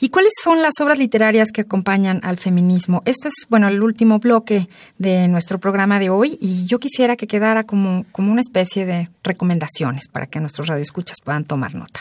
¿Y 0.00 0.08
cuáles 0.08 0.32
son 0.42 0.62
las 0.62 0.74
obras 0.80 0.98
literarias 0.98 1.52
que 1.52 1.60
acompañan 1.60 2.20
al 2.24 2.36
feminismo? 2.36 3.00
Este 3.04 3.28
es, 3.28 3.46
bueno, 3.48 3.68
el 3.68 3.80
último 3.80 4.18
bloque 4.18 4.68
de 4.98 5.28
nuestro 5.28 5.60
programa 5.60 6.00
de 6.00 6.10
hoy 6.10 6.36
y 6.40 6.66
yo 6.66 6.80
quisiera 6.80 7.14
que 7.14 7.28
quedara 7.28 7.62
como, 7.62 8.04
como 8.10 8.32
una 8.32 8.40
especie 8.40 8.86
de 8.86 9.08
recomendaciones 9.22 10.08
para 10.08 10.26
que 10.26 10.40
nuestros 10.40 10.66
radioescuchas 10.66 11.18
puedan 11.22 11.44
tomar 11.44 11.76
nota 11.76 12.00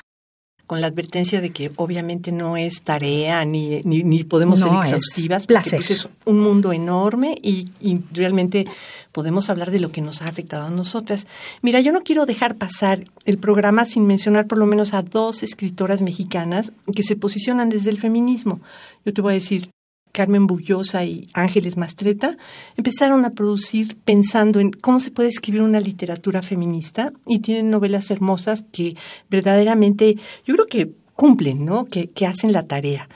con 0.67 0.81
la 0.81 0.87
advertencia 0.87 1.41
de 1.41 1.51
que 1.51 1.71
obviamente 1.75 2.31
no 2.31 2.57
es 2.57 2.81
tarea 2.81 3.45
ni, 3.45 3.81
ni, 3.83 4.23
podemos 4.23 4.59
ser 4.59 4.69
exhaustivas, 4.73 5.45
porque 5.45 5.69
pues, 5.69 5.91
es 5.91 6.09
un 6.25 6.39
mundo 6.39 6.73
enorme 6.73 7.35
y, 7.41 7.69
y, 7.79 8.01
realmente 8.11 8.65
podemos 9.11 9.49
hablar 9.49 9.71
de 9.71 9.79
lo 9.79 9.91
que 9.91 10.01
nos 10.01 10.21
ha 10.21 10.27
afectado 10.27 10.65
a 10.65 10.69
nosotras. 10.69 11.27
Mira, 11.61 11.79
yo 11.81 11.91
no 11.91 12.01
quiero 12.01 12.25
dejar 12.25 12.55
pasar 12.55 13.05
el 13.25 13.37
programa 13.37 13.85
sin 13.85 14.07
mencionar 14.07 14.47
por 14.47 14.57
lo 14.57 14.65
menos 14.65 14.93
a 14.93 15.03
dos 15.03 15.43
escritoras 15.43 16.01
mexicanas 16.01 16.71
que 16.95 17.03
se 17.03 17.15
posicionan 17.15 17.69
desde 17.69 17.91
el 17.91 17.99
feminismo. 17.99 18.59
Yo 19.05 19.13
te 19.13 19.21
voy 19.21 19.33
a 19.33 19.35
decir 19.35 19.69
Carmen 20.15 20.47
Bullosa 20.47 21.03
y 21.03 21.27
Ángeles 21.33 21.75
Mastreta, 21.75 22.37
empezaron 22.77 23.25
a 23.25 23.31
producir 23.31 23.97
pensando 23.97 24.61
en 24.61 24.71
cómo 24.71 25.01
se 25.01 25.11
puede 25.11 25.27
escribir 25.27 25.61
una 25.61 25.81
literatura 25.81 26.41
feminista 26.41 27.11
y 27.27 27.39
tienen 27.39 27.69
novelas 27.69 28.09
hermosas 28.11 28.63
que 28.71 28.95
verdaderamente 29.29 30.15
yo 30.45 30.55
creo 30.55 30.67
que 30.67 30.91
cumplen, 31.15 31.65
¿no? 31.65 31.83
Que, 31.85 32.09
hacen 32.25 32.53
la 32.53 32.63
tarea. 32.65 33.09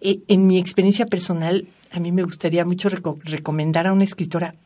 E, 0.00 0.22
en 0.26 0.48
mi 0.48 0.58
experiencia 0.58 1.06
personal, 1.06 1.68
a 1.92 2.00
mí 2.00 2.10
me 2.10 2.24
gustaría 2.24 2.64
mucho 2.64 2.88
recomendar 2.88 3.86
a 3.86 3.92
una 3.92 4.04
escritora 4.04 4.56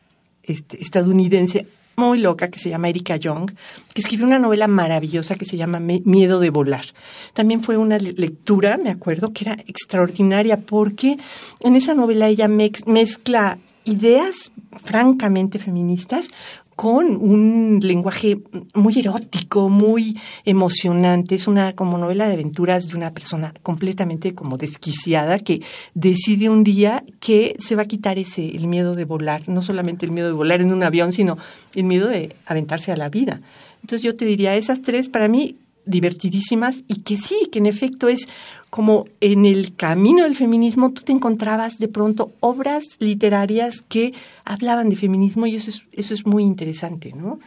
este, 0.41 0.81
estadounidense, 0.81 1.67
muy 1.95 2.19
loca 2.19 2.49
que 2.49 2.59
se 2.59 2.69
llama 2.69 2.89
Erika 2.89 3.15
Young, 3.15 3.51
que 3.93 4.01
escribió 4.01 4.25
una 4.25 4.39
novela 4.39 4.67
maravillosa 4.67 5.35
que 5.35 5.45
se 5.45 5.57
llama 5.57 5.79
Miedo 5.79 6.39
de 6.39 6.49
volar. 6.49 6.85
También 7.33 7.61
fue 7.61 7.77
una 7.77 7.97
lectura, 7.97 8.77
me 8.77 8.89
acuerdo, 8.89 9.31
que 9.33 9.45
era 9.45 9.57
extraordinaria 9.67 10.57
porque 10.61 11.17
en 11.61 11.75
esa 11.75 11.93
novela 11.93 12.27
ella 12.27 12.47
mezcla 12.47 13.57
ideas 13.85 14.51
francamente 14.83 15.59
feministas 15.59 16.31
con 16.75 17.15
un 17.15 17.79
lenguaje 17.81 18.41
muy 18.73 18.97
erótico, 18.99 19.69
muy 19.69 20.19
emocionante. 20.43 21.35
Es 21.35 21.47
una 21.47 21.73
como 21.73 21.97
novela 21.97 22.27
de 22.27 22.33
aventuras 22.33 22.89
de 22.89 22.95
una 22.95 23.11
persona 23.11 23.53
completamente 23.63 24.35
como 24.35 24.57
desquiciada 24.57 25.39
que 25.39 25.61
decide 25.93 26.49
un 26.49 26.63
día 26.63 27.03
que 27.19 27.55
se 27.59 27.75
va 27.75 27.83
a 27.83 27.87
quitar 27.87 28.19
ese 28.19 28.55
el 28.55 28.67
miedo 28.67 28.95
de 28.95 29.05
volar, 29.05 29.47
no 29.47 29.61
solamente 29.61 30.05
el 30.05 30.11
miedo 30.11 30.27
de 30.27 30.33
volar 30.33 30.61
en 30.61 30.73
un 30.73 30.83
avión, 30.83 31.13
sino 31.13 31.37
el 31.73 31.85
miedo 31.85 32.07
de 32.07 32.35
aventarse 32.45 32.91
a 32.91 32.97
la 32.97 33.09
vida. 33.09 33.41
Entonces 33.81 34.01
yo 34.01 34.15
te 34.15 34.25
diría, 34.25 34.55
esas 34.55 34.81
tres 34.81 35.09
para 35.09 35.27
mí 35.27 35.57
divertidísimas 35.85 36.83
y 36.87 37.01
que 37.01 37.17
sí, 37.17 37.49
que 37.51 37.59
en 37.59 37.65
efecto 37.65 38.07
es 38.07 38.27
como 38.69 39.05
en 39.21 39.45
el 39.45 39.75
camino 39.75 40.23
del 40.23 40.35
feminismo 40.35 40.91
tú 40.91 41.03
te 41.03 41.11
encontrabas 41.11 41.77
de 41.77 41.87
pronto 41.87 42.33
obras 42.39 42.97
literarias 42.99 43.81
que 43.87 44.13
hablaban 44.43 44.89
de 44.89 44.95
feminismo 44.95 45.47
y 45.47 45.55
eso 45.55 45.69
es, 45.69 45.83
eso 45.91 46.13
es 46.13 46.25
muy 46.25 46.43
interesante, 46.43 47.13
¿no? 47.15 47.39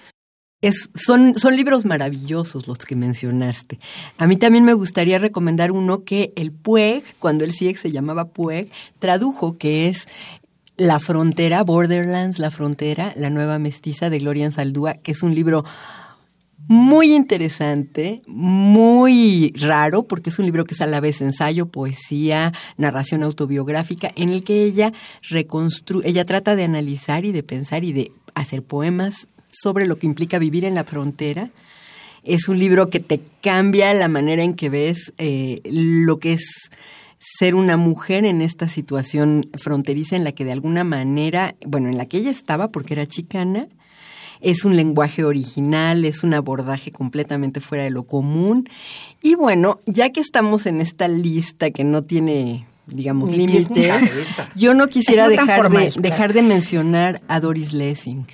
Es, 0.61 0.91
son, 0.95 1.39
son 1.39 1.55
libros 1.55 1.85
maravillosos 1.85 2.67
los 2.67 2.79
que 2.79 2.97
mencionaste. 2.97 3.79
A 4.17 4.27
mí 4.27 4.37
también 4.37 4.65
me 4.65 4.73
gustaría 4.73 5.21
recomendar 5.21 5.71
uno 5.71 6.03
que 6.03 6.33
el 6.35 6.51
Pueg, 6.51 7.05
cuando 7.21 7.45
el 7.45 7.53
CIEX 7.53 7.81
se 7.81 7.93
llamaba 7.93 8.31
Pueg, 8.31 8.69
tradujo, 8.99 9.57
que 9.57 9.89
es 9.89 10.09
La 10.77 10.99
Frontera, 10.99 11.63
Borderlands, 11.63 12.41
La 12.41 12.51
Frontera, 12.51 13.13
la 13.15 13.31
nueva 13.31 13.61
mestiza 13.61 14.11
de 14.11 14.19
Gloria 14.19 14.51
Saldúa, 14.51 14.95
que 14.95 15.13
es 15.13 15.23
un 15.23 15.33
libro 15.33 15.65
muy 16.69 17.15
interesante, 17.15 18.21
muy 18.27 19.55
raro, 19.57 20.03
porque 20.03 20.29
es 20.29 20.39
un 20.39 20.45
libro 20.45 20.67
que 20.67 20.75
es 20.75 20.83
a 20.83 20.87
la 20.87 21.01
vez 21.01 21.23
ensayo, 21.23 21.67
poesía, 21.67 22.53
narración 22.77 23.23
autobiográfica, 23.23 24.13
en 24.15 24.29
el 24.29 24.45
que 24.45 24.65
ella 24.65 24.93
reconstruye, 25.31 26.07
ella 26.07 26.27
trata 26.27 26.57
de 26.57 26.65
analizar 26.65 27.25
y 27.25 27.33
de 27.33 27.43
pensar 27.43 27.85
y 27.85 27.95
de 27.95 28.13
hacer 28.35 28.63
poemas 28.63 29.29
sobre 29.51 29.87
lo 29.87 29.99
que 29.99 30.07
implica 30.07 30.39
vivir 30.39 30.67
en 30.67 30.75
la 30.75 30.85
frontera. 30.85 31.51
Es 32.23 32.49
un 32.49 32.59
libro 32.59 32.91
que 32.91 33.01
te 33.01 33.23
cambia 33.43 33.95
la 33.95 34.09
manera 34.09 34.43
en 34.43 34.53
que 34.53 34.69
ves 34.69 35.15
eh, 35.17 35.63
lo 35.65 36.19
que 36.19 36.35
es 36.35 36.71
ser 37.19 37.55
una 37.55 37.79
mujer 37.79 38.27
en 38.27 38.43
esta 38.43 38.69
situación 38.69 39.49
fronteriza 39.55 40.17
en 40.17 40.25
la 40.25 40.33
que 40.33 40.45
de 40.45 40.53
alguna 40.53 40.85
manera, 40.85 41.55
bueno, 41.67 41.89
en 41.89 41.97
la 41.97 42.05
que 42.05 42.19
ella 42.19 42.31
estaba 42.31 42.71
porque 42.71 42.93
era 42.93 43.07
chicana, 43.07 43.69
es 44.41 44.65
un 44.65 44.77
lenguaje 44.77 45.25
original, 45.25 46.05
es 46.05 46.23
un 46.23 46.35
abordaje 46.35 46.91
completamente 46.91 47.61
fuera 47.61 47.85
de 47.85 47.91
lo 47.91 48.05
común. 48.05 48.69
Y 49.23 49.35
bueno, 49.35 49.81
ya 49.87 50.11
que 50.11 50.21
estamos 50.21 50.67
en 50.67 50.81
esta 50.81 51.09
lista 51.09 51.71
que 51.71 51.85
no 51.85 52.05
tiene 52.05 52.67
digamos, 52.87 53.31
límites, 53.31 53.69
yo 54.55 54.75
no 54.75 54.89
quisiera 54.89 55.29
dejar, 55.29 55.71
de, 55.71 55.93
dejar 55.99 56.33
de 56.33 56.43
mencionar 56.43 57.21
a 57.29 57.41
Doris 57.41 57.73
Lessing. 57.73 58.27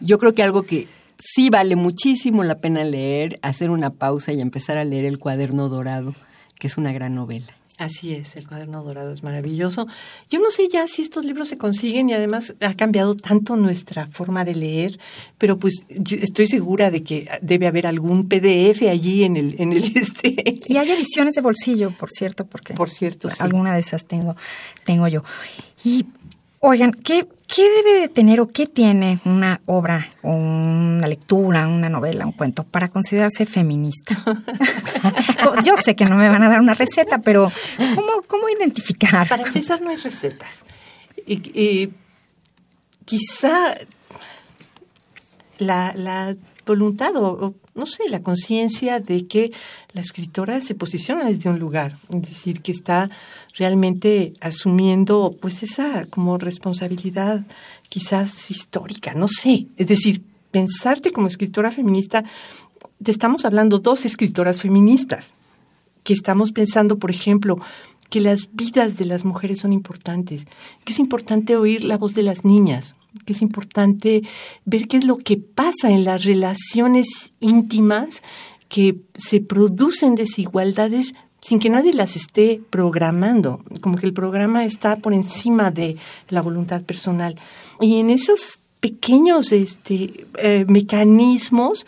Yo 0.00 0.18
creo 0.18 0.34
que 0.34 0.42
algo 0.42 0.62
que 0.62 0.88
sí 1.18 1.50
vale 1.50 1.76
muchísimo 1.76 2.42
la 2.42 2.58
pena 2.58 2.84
leer, 2.84 3.38
hacer 3.42 3.70
una 3.70 3.90
pausa 3.90 4.32
y 4.32 4.40
empezar 4.40 4.78
a 4.78 4.84
leer 4.84 5.04
El 5.04 5.18
cuaderno 5.18 5.68
dorado, 5.68 6.14
que 6.58 6.66
es 6.66 6.76
una 6.76 6.92
gran 6.92 7.14
novela. 7.14 7.54
Así 7.78 8.12
es, 8.12 8.36
el 8.36 8.46
cuaderno 8.46 8.82
dorado 8.84 9.12
es 9.12 9.22
maravilloso. 9.22 9.86
Yo 10.28 10.40
no 10.40 10.50
sé 10.50 10.68
ya 10.68 10.86
si 10.86 11.00
estos 11.00 11.24
libros 11.24 11.48
se 11.48 11.56
consiguen 11.56 12.10
y 12.10 12.12
además 12.12 12.54
ha 12.60 12.74
cambiado 12.74 13.16
tanto 13.16 13.56
nuestra 13.56 14.06
forma 14.08 14.44
de 14.44 14.54
leer, 14.54 15.00
pero 15.38 15.58
pues 15.58 15.86
yo 15.88 16.18
estoy 16.18 16.48
segura 16.48 16.90
de 16.90 17.02
que 17.02 17.28
debe 17.40 17.66
haber 17.66 17.86
algún 17.86 18.28
PDF 18.28 18.82
allí 18.90 19.24
en 19.24 19.36
el 19.36 19.56
en 19.58 19.72
el 19.72 19.84
este. 19.96 20.60
Y 20.66 20.76
hay 20.76 20.90
ediciones 20.90 21.34
de 21.34 21.40
bolsillo, 21.40 21.96
por 21.96 22.10
cierto, 22.10 22.46
porque 22.46 22.74
por 22.74 22.90
cierto, 22.90 23.28
alguna 23.38 23.72
de 23.74 23.80
esas 23.80 24.04
tengo 24.04 24.36
tengo 24.84 25.08
yo. 25.08 25.24
Y 25.82 26.04
Oigan, 26.64 26.92
¿qué, 26.92 27.26
¿qué 27.54 27.70
debe 27.70 28.00
de 28.00 28.08
tener 28.08 28.40
o 28.40 28.48
qué 28.48 28.66
tiene 28.66 29.20
una 29.24 29.60
obra 29.66 30.08
o 30.22 30.30
una 30.32 31.06
lectura, 31.06 31.68
una 31.68 31.90
novela, 31.90 32.24
un 32.24 32.32
cuento 32.32 32.64
para 32.64 32.88
considerarse 32.88 33.44
feminista? 33.44 34.16
Yo 35.64 35.76
sé 35.76 35.94
que 35.94 36.06
no 36.06 36.16
me 36.16 36.28
van 36.28 36.42
a 36.42 36.48
dar 36.48 36.60
una 36.60 36.74
receta, 36.74 37.18
pero 37.18 37.52
¿cómo, 37.94 38.22
cómo 38.26 38.48
identificar? 38.48 39.28
Para 39.28 39.42
empezar 39.42 39.82
no 39.82 39.90
hay 39.90 39.96
recetas. 39.96 40.64
quizá 43.04 43.74
la, 45.58 45.92
la 45.94 46.34
voluntad 46.66 47.14
o, 47.16 47.54
no 47.74 47.86
sé, 47.86 48.08
la 48.08 48.22
conciencia 48.22 49.00
de 49.00 49.26
que 49.26 49.52
la 49.92 50.00
escritora 50.00 50.60
se 50.60 50.74
posiciona 50.74 51.24
desde 51.24 51.50
un 51.50 51.58
lugar, 51.58 51.96
es 52.10 52.22
decir, 52.22 52.60
que 52.62 52.72
está 52.72 53.10
realmente 53.56 54.32
asumiendo 54.40 55.36
pues 55.40 55.62
esa 55.62 56.06
como 56.06 56.38
responsabilidad 56.38 57.44
quizás 57.88 58.50
histórica, 58.50 59.14
no 59.14 59.28
sé, 59.28 59.66
es 59.76 59.86
decir, 59.86 60.22
pensarte 60.50 61.12
como 61.12 61.28
escritora 61.28 61.70
feminista, 61.70 62.24
te 63.02 63.10
estamos 63.10 63.44
hablando 63.44 63.78
dos 63.78 64.04
escritoras 64.04 64.60
feministas, 64.60 65.34
que 66.04 66.14
estamos 66.14 66.52
pensando, 66.52 66.98
por 66.98 67.10
ejemplo, 67.10 67.56
que 68.12 68.20
las 68.20 68.50
vidas 68.52 68.98
de 68.98 69.06
las 69.06 69.24
mujeres 69.24 69.60
son 69.60 69.72
importantes, 69.72 70.44
que 70.84 70.92
es 70.92 70.98
importante 70.98 71.56
oír 71.56 71.82
la 71.82 71.96
voz 71.96 72.12
de 72.12 72.22
las 72.22 72.44
niñas, 72.44 72.96
que 73.24 73.32
es 73.32 73.40
importante 73.40 74.22
ver 74.66 74.86
qué 74.86 74.98
es 74.98 75.04
lo 75.04 75.16
que 75.16 75.38
pasa 75.38 75.90
en 75.90 76.04
las 76.04 76.22
relaciones 76.22 77.32
íntimas, 77.40 78.22
que 78.68 79.00
se 79.14 79.40
producen 79.40 80.14
desigualdades 80.14 81.14
sin 81.40 81.58
que 81.58 81.70
nadie 81.70 81.94
las 81.94 82.14
esté 82.14 82.60
programando, 82.68 83.64
como 83.80 83.96
que 83.96 84.04
el 84.04 84.12
programa 84.12 84.66
está 84.66 84.96
por 84.96 85.14
encima 85.14 85.70
de 85.70 85.96
la 86.28 86.42
voluntad 86.42 86.82
personal. 86.82 87.36
Y 87.80 87.98
en 87.98 88.10
esos 88.10 88.58
pequeños 88.80 89.52
este, 89.52 90.26
eh, 90.36 90.66
mecanismos, 90.68 91.86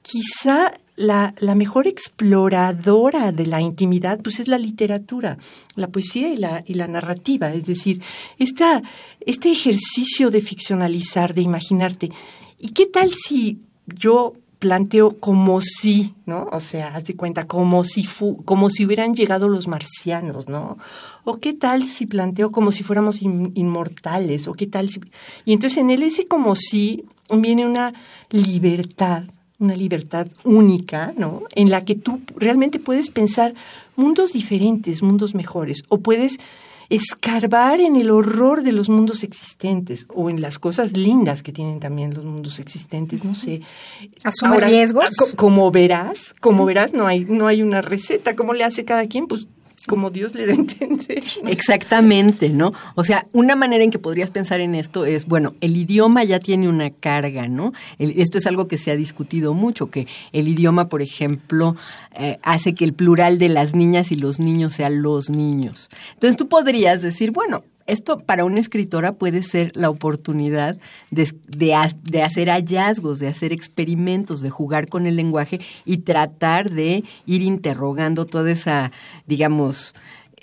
quizá 0.00 0.72
la, 0.96 1.34
la, 1.38 1.54
mejor 1.54 1.86
exploradora 1.86 3.30
de 3.32 3.46
la 3.46 3.60
intimidad 3.60 4.20
pues 4.22 4.40
es 4.40 4.48
la 4.48 4.58
literatura, 4.58 5.38
la 5.74 5.88
poesía 5.88 6.28
y 6.32 6.36
la, 6.36 6.64
y 6.66 6.74
la 6.74 6.88
narrativa. 6.88 7.52
Es 7.52 7.66
decir, 7.66 8.02
esta, 8.38 8.82
este 9.20 9.52
ejercicio 9.52 10.30
de 10.30 10.40
ficcionalizar, 10.40 11.34
de 11.34 11.42
imaginarte. 11.42 12.10
¿Y 12.58 12.70
qué 12.70 12.86
tal 12.86 13.12
si 13.12 13.60
yo 13.86 14.34
planteo 14.58 15.18
como 15.18 15.60
si, 15.60 16.14
¿no? 16.24 16.48
O 16.50 16.60
sea, 16.60 16.94
haz 16.94 17.04
cuenta, 17.16 17.46
como 17.46 17.84
si, 17.84 18.04
fu 18.04 18.42
como 18.44 18.70
si 18.70 18.84
hubieran 18.86 19.14
llegado 19.14 19.48
los 19.48 19.68
marcianos, 19.68 20.48
¿no? 20.48 20.78
O 21.24 21.38
qué 21.38 21.52
tal 21.52 21.84
si 21.84 22.06
planteo 22.06 22.50
como 22.52 22.72
si 22.72 22.82
fuéramos 22.82 23.20
inmortales, 23.22 24.48
o 24.48 24.54
qué 24.54 24.66
tal 24.66 24.90
si... 24.90 25.00
Y 25.44 25.52
entonces 25.52 25.78
en 25.78 25.90
él 25.90 26.02
ese 26.02 26.26
como 26.26 26.56
si 26.56 27.04
viene 27.30 27.66
una 27.66 27.92
libertad, 28.30 29.24
una 29.58 29.76
libertad 29.76 30.28
única, 30.44 31.14
¿no? 31.16 31.42
En 31.54 31.70
la 31.70 31.84
que 31.84 31.94
tú 31.94 32.20
realmente 32.36 32.78
puedes 32.78 33.10
pensar 33.10 33.54
mundos 33.96 34.32
diferentes, 34.32 35.02
mundos 35.02 35.34
mejores, 35.34 35.82
o 35.88 35.98
puedes 35.98 36.38
escarbar 36.88 37.80
en 37.80 37.96
el 37.96 38.10
horror 38.10 38.62
de 38.62 38.72
los 38.72 38.88
mundos 38.88 39.24
existentes 39.24 40.06
o 40.08 40.30
en 40.30 40.40
las 40.40 40.58
cosas 40.58 40.96
lindas 40.96 41.42
que 41.42 41.52
tienen 41.52 41.80
también 41.80 42.14
los 42.14 42.24
mundos 42.24 42.58
existentes, 42.58 43.24
no 43.24 43.34
sé. 43.34 43.62
¿Asume 44.22 44.60
riesgos? 44.60 45.34
Como 45.36 45.70
verás, 45.70 46.34
como 46.40 46.64
verás, 46.64 46.92
no 46.94 47.06
hay, 47.06 47.24
no 47.24 47.48
hay 47.48 47.62
una 47.62 47.82
receta. 47.82 48.36
¿Cómo 48.36 48.54
le 48.54 48.64
hace 48.64 48.84
cada 48.84 49.06
quien? 49.06 49.26
Pues 49.26 49.48
como 49.86 50.10
Dios 50.10 50.34
le 50.34 50.46
da 50.46 50.54
entender. 50.54 51.22
Exactamente, 51.46 52.48
¿no? 52.50 52.72
O 52.94 53.04
sea, 53.04 53.26
una 53.32 53.56
manera 53.56 53.84
en 53.84 53.90
que 53.90 53.98
podrías 53.98 54.30
pensar 54.30 54.60
en 54.60 54.74
esto 54.74 55.04
es, 55.04 55.26
bueno, 55.26 55.54
el 55.60 55.76
idioma 55.76 56.24
ya 56.24 56.38
tiene 56.38 56.68
una 56.68 56.90
carga, 56.90 57.48
¿no? 57.48 57.72
esto 57.98 58.38
es 58.38 58.46
algo 58.46 58.68
que 58.68 58.78
se 58.78 58.90
ha 58.90 58.96
discutido 58.96 59.54
mucho, 59.54 59.90
que 59.90 60.06
el 60.32 60.48
idioma, 60.48 60.88
por 60.88 61.02
ejemplo, 61.02 61.76
eh, 62.18 62.38
hace 62.42 62.74
que 62.74 62.84
el 62.84 62.92
plural 62.92 63.38
de 63.38 63.48
las 63.48 63.74
niñas 63.74 64.12
y 64.12 64.16
los 64.16 64.38
niños 64.38 64.74
sea 64.74 64.90
los 64.90 65.30
niños. 65.30 65.88
Entonces 66.14 66.36
tú 66.36 66.48
podrías 66.48 67.02
decir, 67.02 67.30
bueno, 67.30 67.64
esto 67.86 68.18
para 68.18 68.44
una 68.44 68.60
escritora 68.60 69.12
puede 69.12 69.42
ser 69.42 69.72
la 69.74 69.90
oportunidad 69.90 70.78
de, 71.10 71.32
de, 71.48 72.22
hacer 72.22 72.48
hallazgos, 72.48 73.18
de 73.18 73.28
hacer 73.28 73.52
experimentos, 73.52 74.40
de 74.40 74.50
jugar 74.50 74.88
con 74.88 75.06
el 75.06 75.16
lenguaje 75.16 75.60
y 75.84 75.98
tratar 75.98 76.70
de 76.70 77.04
ir 77.26 77.42
interrogando 77.42 78.26
toda 78.26 78.50
esa, 78.50 78.92
digamos, 79.26 79.94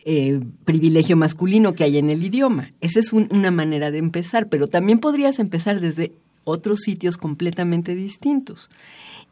eh, 0.06 0.41
privilegio 0.65 1.15
masculino 1.15 1.73
que 1.73 1.84
hay 1.84 1.97
en 1.97 2.10
el 2.10 2.23
idioma. 2.23 2.71
Esa 2.82 2.99
es 2.99 3.13
una 3.13 3.51
manera 3.51 3.91
de 3.91 3.99
empezar, 3.99 4.49
pero 4.49 4.67
también 4.67 4.99
podrías 4.99 5.39
empezar 5.39 5.79
desde 5.79 6.12
otros 6.43 6.79
sitios 6.82 7.17
completamente 7.17 7.95
distintos. 7.95 8.69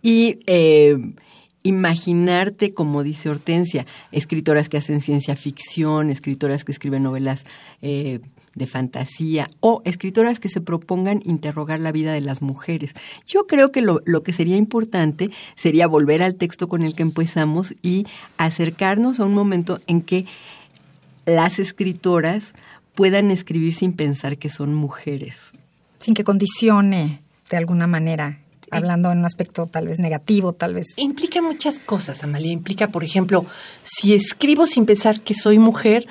Y 0.01 0.39
eh, 0.47 0.97
imaginarte, 1.63 2.73
como 2.73 3.03
dice 3.03 3.29
Hortensia, 3.29 3.85
escritoras 4.11 4.69
que 4.69 4.77
hacen 4.77 5.01
ciencia 5.01 5.35
ficción, 5.35 6.09
escritoras 6.09 6.63
que 6.63 6.71
escriben 6.71 7.03
novelas 7.03 7.45
eh, 7.81 8.19
de 8.55 8.67
fantasía 8.67 9.49
o 9.59 9.81
escritoras 9.85 10.39
que 10.39 10.49
se 10.49 10.61
propongan 10.61 11.21
interrogar 11.23 11.79
la 11.79 11.91
vida 11.91 12.13
de 12.13 12.21
las 12.21 12.41
mujeres. 12.41 12.93
Yo 13.25 13.47
creo 13.47 13.71
que 13.71 13.81
lo, 13.81 14.01
lo 14.05 14.23
que 14.23 14.33
sería 14.33 14.57
importante 14.57 15.31
sería 15.55 15.87
volver 15.87 16.23
al 16.23 16.35
texto 16.35 16.67
con 16.67 16.81
el 16.81 16.95
que 16.95 17.03
empezamos 17.03 17.75
y 17.81 18.05
acercarnos 18.37 19.19
a 19.19 19.25
un 19.25 19.33
momento 19.33 19.79
en 19.87 20.01
que 20.01 20.25
las 21.25 21.59
escritoras 21.59 22.53
puedan 22.95 23.31
escribir 23.31 23.73
sin 23.73 23.93
pensar 23.93 24.37
que 24.37 24.49
son 24.49 24.73
mujeres. 24.73 25.35
Sin 25.99 26.13
que 26.13 26.23
condicione 26.23 27.21
de 27.49 27.57
alguna 27.57 27.87
manera 27.87 28.39
hablando 28.71 29.11
en 29.11 29.19
un 29.19 29.25
aspecto 29.25 29.67
tal 29.67 29.87
vez 29.87 29.99
negativo, 29.99 30.53
tal 30.53 30.73
vez. 30.73 30.87
Implica 30.97 31.41
muchas 31.41 31.79
cosas, 31.79 32.23
Amalia. 32.23 32.51
Implica, 32.51 32.87
por 32.87 33.03
ejemplo, 33.03 33.45
si 33.83 34.13
escribo 34.13 34.65
sin 34.65 34.85
pensar 34.85 35.21
que 35.21 35.33
soy 35.33 35.59
mujer, 35.59 36.07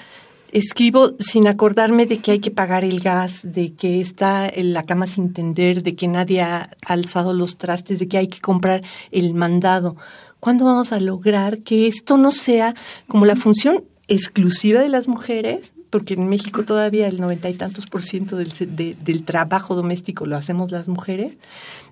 escribo 0.52 1.12
sin 1.18 1.48
acordarme 1.48 2.06
de 2.06 2.18
que 2.18 2.32
hay 2.32 2.38
que 2.40 2.50
pagar 2.50 2.84
el 2.84 3.00
gas, 3.00 3.52
de 3.52 3.72
que 3.72 4.00
está 4.00 4.48
en 4.48 4.72
la 4.72 4.84
cama 4.84 5.06
sin 5.06 5.32
tender, 5.32 5.82
de 5.82 5.96
que 5.96 6.08
nadie 6.08 6.42
ha 6.42 6.70
alzado 6.84 7.32
los 7.32 7.56
trastes, 7.56 7.98
de 7.98 8.08
que 8.08 8.18
hay 8.18 8.28
que 8.28 8.40
comprar 8.40 8.82
el 9.10 9.34
mandado. 9.34 9.96
¿Cuándo 10.38 10.64
vamos 10.64 10.92
a 10.92 11.00
lograr 11.00 11.58
que 11.58 11.86
esto 11.86 12.16
no 12.16 12.32
sea 12.32 12.74
como 13.08 13.26
la 13.26 13.36
función 13.36 13.84
exclusiva 14.08 14.80
de 14.80 14.88
las 14.88 15.08
mujeres? 15.08 15.74
Porque 15.90 16.14
en 16.14 16.28
México 16.28 16.62
todavía 16.62 17.08
el 17.08 17.20
noventa 17.20 17.50
y 17.50 17.54
tantos 17.54 17.86
por 17.86 18.02
ciento 18.02 18.36
del, 18.36 19.24
trabajo 19.24 19.74
doméstico 19.74 20.24
lo 20.24 20.36
hacemos 20.36 20.70
las 20.70 20.86
mujeres 20.86 21.38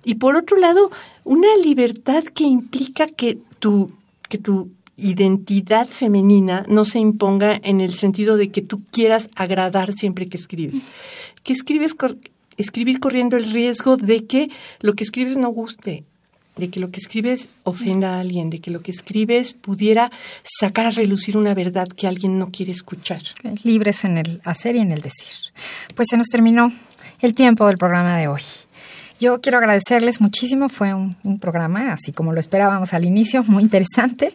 y 0.03 0.15
por 0.15 0.35
otro 0.35 0.57
lado, 0.57 0.89
una 1.25 1.49
libertad 1.63 2.23
que 2.23 2.45
implica 2.45 3.07
que 3.07 3.37
tu, 3.59 3.91
que 4.29 4.37
tu 4.37 4.71
identidad 4.95 5.87
femenina 5.87 6.65
no 6.67 6.85
se 6.85 6.99
imponga 6.99 7.59
en 7.63 7.81
el 7.81 7.93
sentido 7.93 8.37
de 8.37 8.49
que 8.49 8.61
tú 8.61 8.81
quieras 8.91 9.29
agradar 9.35 9.93
siempre 9.93 10.29
que 10.29 10.37
escribes. 10.37 10.83
Que 11.43 11.53
escribes 11.53 11.95
escribir 12.57 12.99
corriendo 12.99 13.37
el 13.37 13.51
riesgo 13.51 13.97
de 13.97 14.25
que 14.25 14.49
lo 14.81 14.93
que 14.93 15.03
escribes 15.03 15.37
no 15.37 15.49
guste, 15.49 16.03
de 16.55 16.69
que 16.69 16.79
lo 16.79 16.91
que 16.91 16.99
escribes 16.99 17.49
ofenda 17.63 18.15
a 18.15 18.19
alguien, 18.19 18.49
de 18.49 18.59
que 18.59 18.71
lo 18.71 18.81
que 18.81 18.91
escribes 18.91 19.53
pudiera 19.53 20.11
sacar 20.43 20.87
a 20.87 20.91
relucir 20.91 21.37
una 21.37 21.53
verdad 21.53 21.87
que 21.87 22.07
alguien 22.07 22.37
no 22.37 22.49
quiere 22.49 22.71
escuchar. 22.71 23.21
Libres 23.63 24.03
en 24.03 24.17
el 24.17 24.41
hacer 24.43 24.75
y 24.75 24.79
en 24.79 24.91
el 24.91 25.01
decir. 25.01 25.33
Pues 25.95 26.07
se 26.09 26.17
nos 26.17 26.27
terminó 26.27 26.71
el 27.21 27.33
tiempo 27.33 27.67
del 27.67 27.77
programa 27.77 28.17
de 28.17 28.27
hoy. 28.27 28.41
Yo 29.19 29.41
quiero 29.41 29.57
agradecerles 29.57 30.21
muchísimo, 30.21 30.69
fue 30.69 30.93
un, 30.93 31.39
programa, 31.41 31.91
así 31.91 32.13
como 32.13 32.31
lo 32.31 32.39
esperábamos 32.39 32.93
al 32.93 33.03
inicio, 33.03 33.43
muy 33.43 33.63
interesante. 33.63 34.33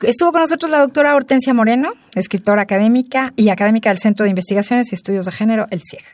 Estuvo 0.00 0.32
con 0.32 0.40
nosotros 0.40 0.70
la 0.70 0.78
doctora 0.78 1.14
Hortensia 1.14 1.52
Moreno, 1.52 1.92
escritora 2.14 2.62
académica 2.62 3.34
y 3.36 3.50
académica 3.50 3.90
del 3.90 3.98
Centro 3.98 4.24
de 4.24 4.30
Investigaciones 4.30 4.90
y 4.90 4.94
Estudios 4.94 5.26
de 5.26 5.32
Género, 5.32 5.66
el 5.70 5.82
CIEG. 5.82 6.04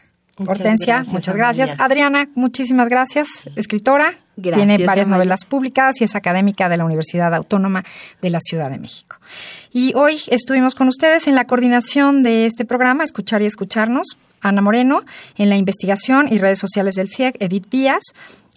Hortensia, 0.49 1.05
muchas 1.09 1.37
gracias. 1.37 1.75
Adriana, 1.79 2.29
muchísimas 2.35 2.89
gracias, 2.89 3.29
escritora. 3.55 4.15
Tiene 4.41 4.85
varias 4.85 5.09
novelas 5.09 5.45
publicadas 5.45 6.01
y 6.01 6.05
es 6.05 6.15
académica 6.15 6.69
de 6.69 6.77
la 6.77 6.85
Universidad 6.85 7.35
Autónoma 7.35 7.85
de 8.23 8.31
la 8.31 8.41
Ciudad 8.41 8.71
de 8.71 8.79
México. 8.79 9.17
Y 9.73 9.93
hoy 9.95 10.21
estuvimos 10.29 10.75
con 10.75 10.89
ustedes 10.89 11.27
en 11.29 11.35
la 11.35 11.45
coordinación 11.45 12.23
de 12.23 12.47
este 12.47 12.65
programa, 12.65 13.05
Escuchar 13.05 13.43
y 13.43 13.47
Escucharnos, 13.47 14.17
Ana 14.41 14.63
Moreno, 14.63 15.03
en 15.37 15.49
la 15.49 15.57
investigación 15.57 16.29
y 16.33 16.39
redes 16.39 16.59
sociales 16.59 16.95
del 16.95 17.09
CIEG, 17.09 17.37
Edith 17.41 17.69
Díaz, 17.71 18.03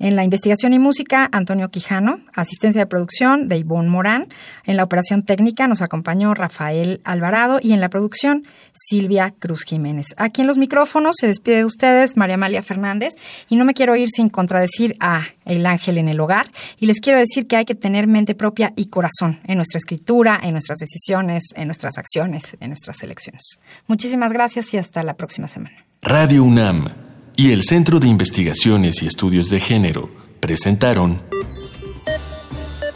en 0.02 0.16
la 0.16 0.24
investigación 0.24 0.74
y 0.74 0.80
música, 0.80 1.30
Antonio 1.32 1.70
Quijano, 1.70 2.22
asistencia 2.34 2.82
de 2.82 2.86
producción 2.88 3.48
de 3.48 3.58
Ivonne 3.58 3.90
Morán, 3.90 4.30
en 4.66 4.76
la 4.76 4.84
operación 4.84 5.22
técnica 5.22 5.68
nos 5.68 5.84
acompañó 5.84 6.34
Rafael 6.34 7.02
Alvarado 7.04 7.60
y 7.62 7.74
en 7.74 7.82
la 7.82 7.90
producción 7.90 8.44
Silvia 8.74 9.32
Cruz 9.38 9.64
Jiménez. 9.64 10.08
Aquí 10.18 10.42
en 10.42 10.48
los 10.48 10.58
micrófonos 10.58 11.18
se 11.20 11.28
despide 11.28 11.58
de 11.58 11.66
ustedes 11.66 12.18
María 12.18 12.34
Amalia 12.34 12.64
Fernández 12.64 13.14
y 13.48 13.58
no 13.58 13.66
me 13.66 13.76
quiero 13.76 13.96
ir 13.96 14.10
sin 14.10 14.30
contradecir 14.30 14.98
a 15.00 15.22
El 15.46 15.68
Ángel 15.72 15.98
en 15.98 16.08
el 16.08 16.20
Hogar 16.20 16.52
y 16.78 16.86
les 16.86 17.00
quiero 17.00 17.20
decir 17.20 17.48
que 17.48 17.58
hay 17.58 17.66
que 17.66 17.76
tener 17.76 18.08
mente 18.08 18.36
propia 18.36 18.74
y 18.76 18.86
corazón 18.86 19.40
en 19.46 19.58
nuestra 19.58 19.78
escritura, 19.78 20.40
en 20.42 20.52
nuestras 20.52 20.80
decisiones, 20.80 21.46
en 21.56 21.68
nuestras 21.68 21.98
acciones, 21.98 22.58
en 22.60 22.70
nuestras 22.70 23.02
elecciones. 23.04 23.60
Muchísimas 23.88 24.34
gracias 24.34 24.74
y 24.74 24.78
hasta 24.78 25.04
la 25.04 25.16
próxima 25.16 25.48
semana. 25.48 25.86
Radio 26.02 26.44
UNAM 26.44 26.90
y 27.36 27.52
el 27.52 27.64
Centro 27.64 28.00
de 28.00 28.08
Investigaciones 28.08 29.02
y 29.02 29.08
Estudios 29.08 29.50
de 29.50 29.60
Género 29.60 30.10
presentaron 30.40 31.22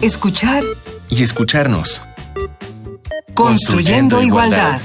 Escuchar 0.02 0.64
y 1.10 1.24
escucharnos. 1.24 2.02
Construyendo, 3.34 4.22
igualdad. 4.22 4.82